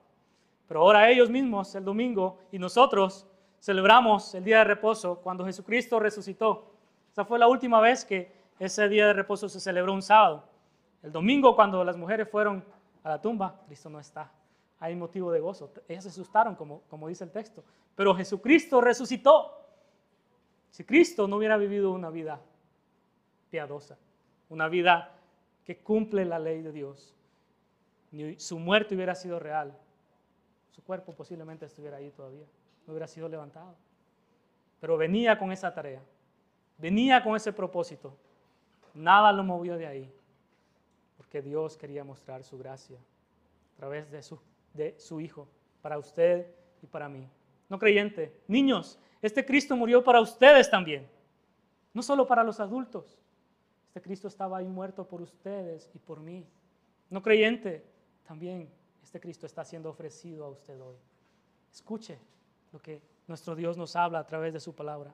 Pero 0.68 0.82
ahora 0.82 1.10
ellos 1.10 1.30
mismos, 1.30 1.76
el 1.76 1.84
domingo, 1.84 2.40
y 2.52 2.60
nosotros 2.60 3.28
celebramos 3.60 4.34
el 4.36 4.44
día 4.44 4.60
de 4.60 4.64
reposo 4.64 5.18
cuando 5.18 5.46
Jesucristo 5.46 6.00
resucitó. 6.00 6.72
Esa 7.12 7.26
fue 7.26 7.38
la 7.38 7.48
última 7.48 7.80
vez 7.82 8.06
que 8.06 8.32
ese 8.60 8.88
día 8.88 9.08
de 9.08 9.14
reposo 9.14 9.50
se 9.50 9.60
celebró 9.60 9.94
un 9.94 10.02
sábado. 10.02 10.44
El 11.04 11.12
domingo 11.12 11.56
cuando 11.56 11.84
las 11.84 11.98
mujeres 11.98 12.30
fueron 12.30 12.64
a 13.04 13.10
la 13.10 13.22
tumba, 13.22 13.60
Cristo 13.66 13.90
no 13.90 14.00
está. 14.00 14.32
Hay 14.82 14.96
motivo 14.96 15.32
de 15.32 15.40
gozo. 15.40 15.72
Ellas 15.88 16.04
se 16.04 16.10
asustaron, 16.10 16.56
como, 16.56 16.82
como 16.90 17.08
dice 17.08 17.24
el 17.24 17.32
texto. 17.32 17.64
Pero 17.96 18.14
Jesucristo 18.14 18.82
resucitó. 18.82 19.66
Si 20.72 20.84
Cristo 20.84 21.26
no 21.26 21.38
hubiera 21.38 21.56
vivido 21.56 21.92
una 21.92 22.10
vida 22.10 22.42
piadosa, 23.50 23.98
una 24.50 24.68
vida 24.68 25.16
que 25.64 25.78
cumple 25.78 26.26
la 26.26 26.38
ley 26.38 26.62
de 26.62 26.74
Dios, 26.74 27.16
ni 28.12 28.38
su 28.40 28.60
muerte 28.60 28.96
hubiera 28.96 29.16
sido 29.16 29.40
real, 29.40 29.78
su 30.72 30.84
cuerpo 30.84 31.14
posiblemente 31.14 31.66
estuviera 31.66 31.98
ahí 31.98 32.12
todavía, 32.12 32.46
no 32.86 32.92
hubiera 32.92 33.08
sido 33.08 33.30
levantado. 33.30 33.76
Pero 34.82 34.98
venía 34.98 35.38
con 35.38 35.54
esa 35.54 35.74
tarea, 35.74 36.02
venía 36.78 37.24
con 37.24 37.36
ese 37.36 37.54
propósito. 37.54 38.18
Nada 38.94 39.32
lo 39.32 39.44
movió 39.44 39.78
de 39.78 39.88
ahí 39.88 40.14
que 41.32 41.42
Dios 41.42 41.78
quería 41.78 42.04
mostrar 42.04 42.44
su 42.44 42.58
gracia 42.58 42.98
a 42.98 43.78
través 43.78 44.12
de 44.12 44.22
su, 44.22 44.38
de 44.74 45.00
su 45.00 45.20
Hijo, 45.20 45.48
para 45.82 45.98
usted 45.98 46.48
y 46.82 46.88
para 46.88 47.10
mí. 47.10 47.28
No 47.70 47.80
creyente, 47.80 48.42
niños, 48.48 49.00
este 49.22 49.46
Cristo 49.46 49.76
murió 49.76 50.04
para 50.04 50.20
ustedes 50.20 50.70
también, 50.70 51.08
no 51.94 52.02
solo 52.02 52.26
para 52.26 52.44
los 52.44 52.60
adultos. 52.60 53.18
Este 53.88 54.02
Cristo 54.02 54.28
estaba 54.28 54.58
ahí 54.58 54.68
muerto 54.68 55.08
por 55.08 55.22
ustedes 55.22 55.90
y 55.94 56.00
por 56.00 56.22
mí. 56.22 56.46
No 57.10 57.22
creyente, 57.22 57.84
también 58.26 58.70
este 59.04 59.20
Cristo 59.20 59.46
está 59.46 59.66
siendo 59.66 59.90
ofrecido 59.90 60.46
a 60.46 60.50
usted 60.50 60.80
hoy. 60.82 60.96
Escuche 61.72 62.18
lo 62.72 62.80
que 62.80 63.02
nuestro 63.28 63.56
Dios 63.56 63.78
nos 63.78 63.96
habla 63.96 64.20
a 64.20 64.26
través 64.26 64.54
de 64.54 64.60
su 64.60 64.74
palabra. 64.74 65.14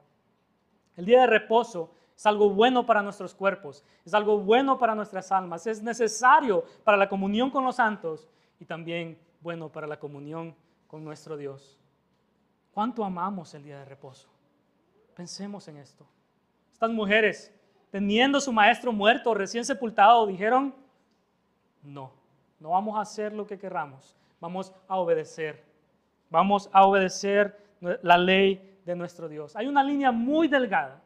El 0.95 1.05
día 1.05 1.21
de 1.21 1.27
reposo 1.27 1.91
es 2.15 2.25
algo 2.25 2.49
bueno 2.49 2.85
para 2.85 3.01
nuestros 3.01 3.33
cuerpos, 3.33 3.83
es 4.05 4.13
algo 4.13 4.39
bueno 4.39 4.77
para 4.77 4.95
nuestras 4.95 5.31
almas, 5.31 5.67
es 5.67 5.81
necesario 5.81 6.63
para 6.83 6.97
la 6.97 7.09
comunión 7.09 7.51
con 7.51 7.63
los 7.63 7.75
santos 7.75 8.27
y 8.59 8.65
también 8.65 9.19
bueno 9.41 9.71
para 9.71 9.87
la 9.87 9.99
comunión 9.99 10.55
con 10.87 11.03
nuestro 11.03 11.37
Dios. 11.37 11.77
¿Cuánto 12.73 13.03
amamos 13.03 13.53
el 13.53 13.63
día 13.63 13.79
de 13.79 13.85
reposo? 13.85 14.29
Pensemos 15.15 15.67
en 15.67 15.77
esto. 15.77 16.05
Estas 16.71 16.91
mujeres, 16.91 17.51
teniendo 17.89 18.39
su 18.39 18.53
maestro 18.53 18.91
muerto, 18.91 19.33
recién 19.33 19.65
sepultado, 19.65 20.27
dijeron, 20.27 20.75
no, 21.81 22.11
no 22.59 22.69
vamos 22.69 22.97
a 22.97 23.01
hacer 23.01 23.33
lo 23.33 23.47
que 23.47 23.57
queramos, 23.57 24.15
vamos 24.39 24.73
a 24.87 24.97
obedecer, 24.97 25.63
vamos 26.29 26.69
a 26.71 26.85
obedecer 26.85 27.59
la 28.03 28.17
ley 28.17 28.79
de 28.85 28.95
nuestro 28.95 29.27
Dios. 29.27 29.55
Hay 29.55 29.67
una 29.67 29.83
línea 29.83 30.11
muy 30.11 30.47
delgada 30.47 31.01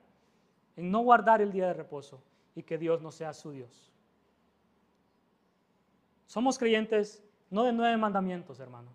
en 0.75 0.91
no 0.91 0.99
guardar 0.99 1.41
el 1.41 1.51
día 1.51 1.67
de 1.67 1.73
reposo 1.73 2.21
y 2.55 2.63
que 2.63 2.77
Dios 2.77 3.01
no 3.01 3.11
sea 3.11 3.33
su 3.33 3.51
Dios. 3.51 3.91
Somos 6.25 6.57
creyentes 6.57 7.23
no 7.51 7.63
de 7.63 7.71
nueve 7.71 7.95
mandamientos, 7.97 8.59
hermanos. 8.59 8.93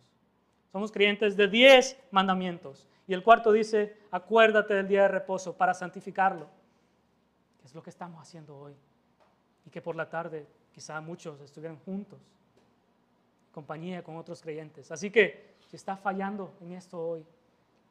Somos 0.73 0.91
creyentes 0.91 1.37
de 1.37 1.47
diez 1.47 1.97
mandamientos. 2.11 2.89
Y 3.07 3.15
el 3.15 3.23
cuarto 3.23 3.53
dice, 3.53 3.97
acuérdate 4.11 4.75
del 4.75 4.89
día 4.89 5.03
de 5.03 5.09
reposo 5.09 5.57
para 5.57 5.73
santificarlo. 5.75 6.49
Que 7.61 7.69
es 7.69 7.75
lo 7.75 7.83
que 7.83 7.91
estamos 7.91 8.21
haciendo 8.21 8.59
hoy. 8.59 8.75
Y 9.65 9.71
que 9.71 9.81
por 9.81 9.95
la 9.95 10.11
tarde 10.11 10.47
quizá 10.73 11.01
muchos 11.01 11.41
estuvieran 11.41 11.79
juntos, 11.79 12.19
compañía 13.53 14.03
con 14.03 14.17
otros 14.17 14.43
creyentes. 14.43 14.91
Así 14.91 15.11
que 15.11 15.55
si 15.69 15.77
está 15.77 15.97
fallando 15.97 16.53
en 16.61 16.73
esto 16.73 17.01
hoy, 17.01 17.25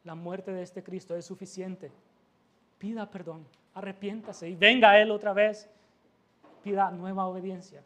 la 0.04 0.14
muerte 0.14 0.52
de 0.52 0.62
este 0.62 0.84
Cristo 0.84 1.16
es 1.16 1.26
suficiente. 1.26 1.92
Pida 2.78 3.10
perdón 3.10 3.46
arrepiéntase 3.76 4.50
y 4.50 4.56
venga 4.56 4.92
a 4.92 5.00
Él 5.00 5.12
otra 5.12 5.34
vez. 5.34 5.70
Pida 6.64 6.90
nueva 6.90 7.28
obediencia. 7.28 7.84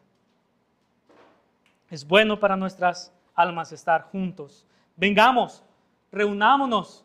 Es 1.90 2.06
bueno 2.06 2.38
para 2.38 2.56
nuestras 2.56 3.12
almas 3.34 3.72
estar 3.72 4.02
juntos. 4.02 4.66
Vengamos, 4.96 5.64
reunámonos 6.12 7.04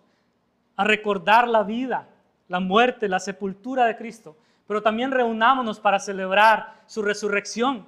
a 0.75 0.83
recordar 0.83 1.47
la 1.47 1.63
vida, 1.63 2.07
la 2.47 2.59
muerte, 2.59 3.09
la 3.09 3.19
sepultura 3.19 3.85
de 3.85 3.97
Cristo, 3.97 4.37
pero 4.67 4.81
también 4.81 5.11
reunámonos 5.11 5.79
para 5.79 5.99
celebrar 5.99 6.81
su 6.85 7.01
resurrección. 7.01 7.87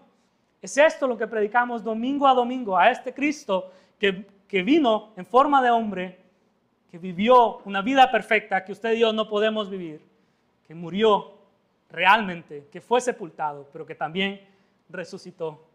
Es 0.61 0.77
esto 0.77 1.07
lo 1.07 1.17
que 1.17 1.27
predicamos 1.27 1.83
domingo 1.83 2.27
a 2.27 2.33
domingo, 2.33 2.77
a 2.77 2.89
este 2.89 3.13
Cristo 3.13 3.71
que, 3.99 4.25
que 4.47 4.63
vino 4.63 5.13
en 5.15 5.25
forma 5.25 5.61
de 5.61 5.69
hombre, 5.69 6.19
que 6.89 6.97
vivió 6.97 7.59
una 7.65 7.81
vida 7.81 8.09
perfecta 8.09 8.65
que 8.65 8.71
usted 8.71 8.93
y 8.93 8.99
yo 8.99 9.13
no 9.13 9.27
podemos 9.29 9.69
vivir 9.69 10.01
que 10.67 10.75
murió 10.75 11.33
realmente, 11.89 12.67
que 12.71 12.81
fue 12.81 12.99
sepultado, 12.99 13.69
pero 13.71 13.85
que 13.85 13.95
también 13.95 14.41
resucitó. 14.89 15.66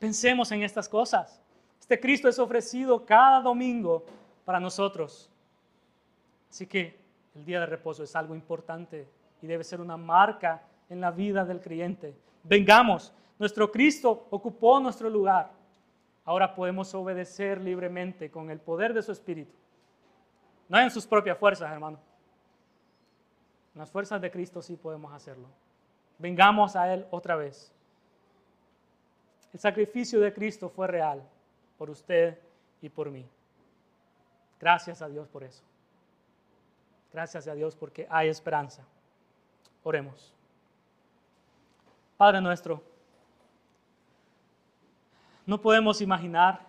Pensemos 0.00 0.50
en 0.50 0.64
estas 0.64 0.88
cosas. 0.88 1.40
Este 1.78 2.00
Cristo 2.00 2.28
es 2.28 2.40
ofrecido 2.40 3.06
cada 3.06 3.40
domingo 3.40 4.04
para 4.44 4.58
nosotros. 4.58 5.30
Así 6.50 6.66
que 6.66 6.98
el 7.36 7.44
día 7.44 7.60
de 7.60 7.66
reposo 7.66 8.02
es 8.02 8.16
algo 8.16 8.34
importante 8.34 9.06
y 9.40 9.46
debe 9.46 9.62
ser 9.62 9.80
una 9.80 9.96
marca 9.96 10.64
en 10.88 11.00
la 11.00 11.12
vida 11.12 11.44
del 11.44 11.60
creyente. 11.60 12.16
Vengamos, 12.42 13.12
nuestro 13.38 13.70
Cristo 13.70 14.26
ocupó 14.30 14.80
nuestro 14.80 15.08
lugar. 15.08 15.52
Ahora 16.24 16.52
podemos 16.52 16.92
obedecer 16.94 17.60
libremente 17.60 18.28
con 18.28 18.50
el 18.50 18.58
poder 18.58 18.92
de 18.92 19.02
su 19.04 19.12
Espíritu. 19.12 19.54
No 20.68 20.80
en 20.80 20.90
sus 20.90 21.06
propias 21.06 21.38
fuerzas, 21.38 21.70
hermano 21.70 22.10
las 23.74 23.90
fuerzas 23.90 24.20
de 24.20 24.30
Cristo 24.30 24.62
sí 24.62 24.76
podemos 24.76 25.12
hacerlo. 25.12 25.48
Vengamos 26.18 26.76
a 26.76 26.92
Él 26.92 27.06
otra 27.10 27.36
vez. 27.36 27.72
El 29.52 29.60
sacrificio 29.60 30.20
de 30.20 30.32
Cristo 30.32 30.68
fue 30.68 30.86
real 30.86 31.22
por 31.76 31.90
usted 31.90 32.38
y 32.80 32.88
por 32.88 33.10
mí. 33.10 33.26
Gracias 34.60 35.02
a 35.02 35.08
Dios 35.08 35.28
por 35.28 35.42
eso. 35.42 35.62
Gracias 37.12 37.48
a 37.48 37.54
Dios 37.54 37.74
porque 37.74 38.06
hay 38.08 38.28
esperanza. 38.28 38.84
Oremos. 39.82 40.32
Padre 42.16 42.40
nuestro, 42.40 42.82
no 45.46 45.60
podemos 45.60 46.00
imaginar 46.00 46.66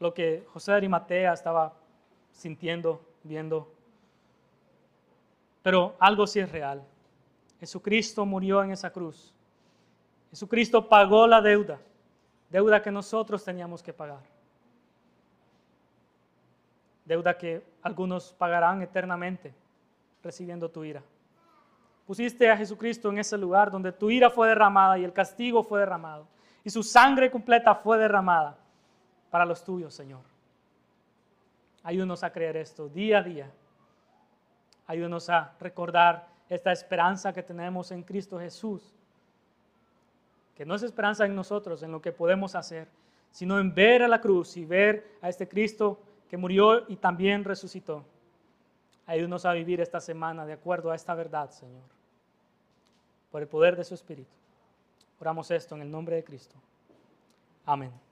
lo 0.00 0.12
que 0.12 0.46
José 0.52 0.72
de 0.72 0.78
Arimatea 0.78 1.32
estaba 1.32 1.74
sintiendo 2.32 3.00
viendo. 3.22 3.72
Pero 5.62 5.94
algo 5.98 6.26
sí 6.26 6.40
es 6.40 6.50
real. 6.50 6.82
Jesucristo 7.60 8.24
murió 8.26 8.62
en 8.62 8.72
esa 8.72 8.90
cruz. 8.90 9.32
Jesucristo 10.30 10.88
pagó 10.88 11.26
la 11.26 11.40
deuda, 11.40 11.78
deuda 12.50 12.82
que 12.82 12.90
nosotros 12.90 13.42
teníamos 13.44 13.82
que 13.82 13.92
pagar. 13.92 14.20
Deuda 17.04 17.38
que 17.38 17.62
algunos 17.82 18.32
pagarán 18.32 18.82
eternamente 18.82 19.54
recibiendo 20.22 20.68
tu 20.68 20.84
ira. 20.84 21.02
Pusiste 22.06 22.50
a 22.50 22.56
Jesucristo 22.56 23.10
en 23.10 23.18
ese 23.18 23.38
lugar 23.38 23.70
donde 23.70 23.92
tu 23.92 24.10
ira 24.10 24.28
fue 24.28 24.48
derramada 24.48 24.98
y 24.98 25.04
el 25.04 25.12
castigo 25.12 25.62
fue 25.62 25.80
derramado. 25.80 26.26
Y 26.64 26.70
su 26.70 26.82
sangre 26.82 27.30
completa 27.30 27.74
fue 27.74 27.98
derramada 27.98 28.56
para 29.30 29.44
los 29.44 29.64
tuyos, 29.64 29.94
Señor. 29.94 30.20
Ayúdanos 31.82 32.24
a 32.24 32.32
creer 32.32 32.56
esto 32.56 32.88
día 32.88 33.18
a 33.18 33.22
día. 33.22 33.50
Ayúdanos 34.88 35.28
a 35.30 35.52
recordar 35.60 36.26
esta 36.48 36.72
esperanza 36.72 37.32
que 37.32 37.42
tenemos 37.42 37.90
en 37.90 38.02
Cristo 38.02 38.38
Jesús. 38.38 38.94
Que 40.54 40.64
no 40.64 40.74
es 40.74 40.82
esperanza 40.82 41.26
en 41.26 41.34
nosotros, 41.34 41.82
en 41.82 41.92
lo 41.92 42.00
que 42.00 42.12
podemos 42.12 42.54
hacer, 42.54 42.88
sino 43.30 43.58
en 43.58 43.74
ver 43.74 44.02
a 44.02 44.08
la 44.08 44.20
cruz 44.20 44.56
y 44.56 44.64
ver 44.64 45.18
a 45.20 45.28
este 45.28 45.48
Cristo 45.48 45.98
que 46.30 46.36
murió 46.36 46.88
y 46.88 46.96
también 46.96 47.44
resucitó. 47.44 48.04
Ayúdanos 49.06 49.44
a 49.44 49.52
vivir 49.52 49.80
esta 49.80 50.00
semana 50.00 50.46
de 50.46 50.54
acuerdo 50.54 50.90
a 50.90 50.96
esta 50.96 51.14
verdad, 51.14 51.50
Señor. 51.50 51.84
Por 53.30 53.42
el 53.42 53.48
poder 53.48 53.76
de 53.76 53.84
su 53.84 53.94
Espíritu. 53.94 54.30
Oramos 55.20 55.50
esto 55.50 55.74
en 55.74 55.82
el 55.82 55.90
nombre 55.90 56.16
de 56.16 56.24
Cristo. 56.24 56.56
Amén. 57.64 58.05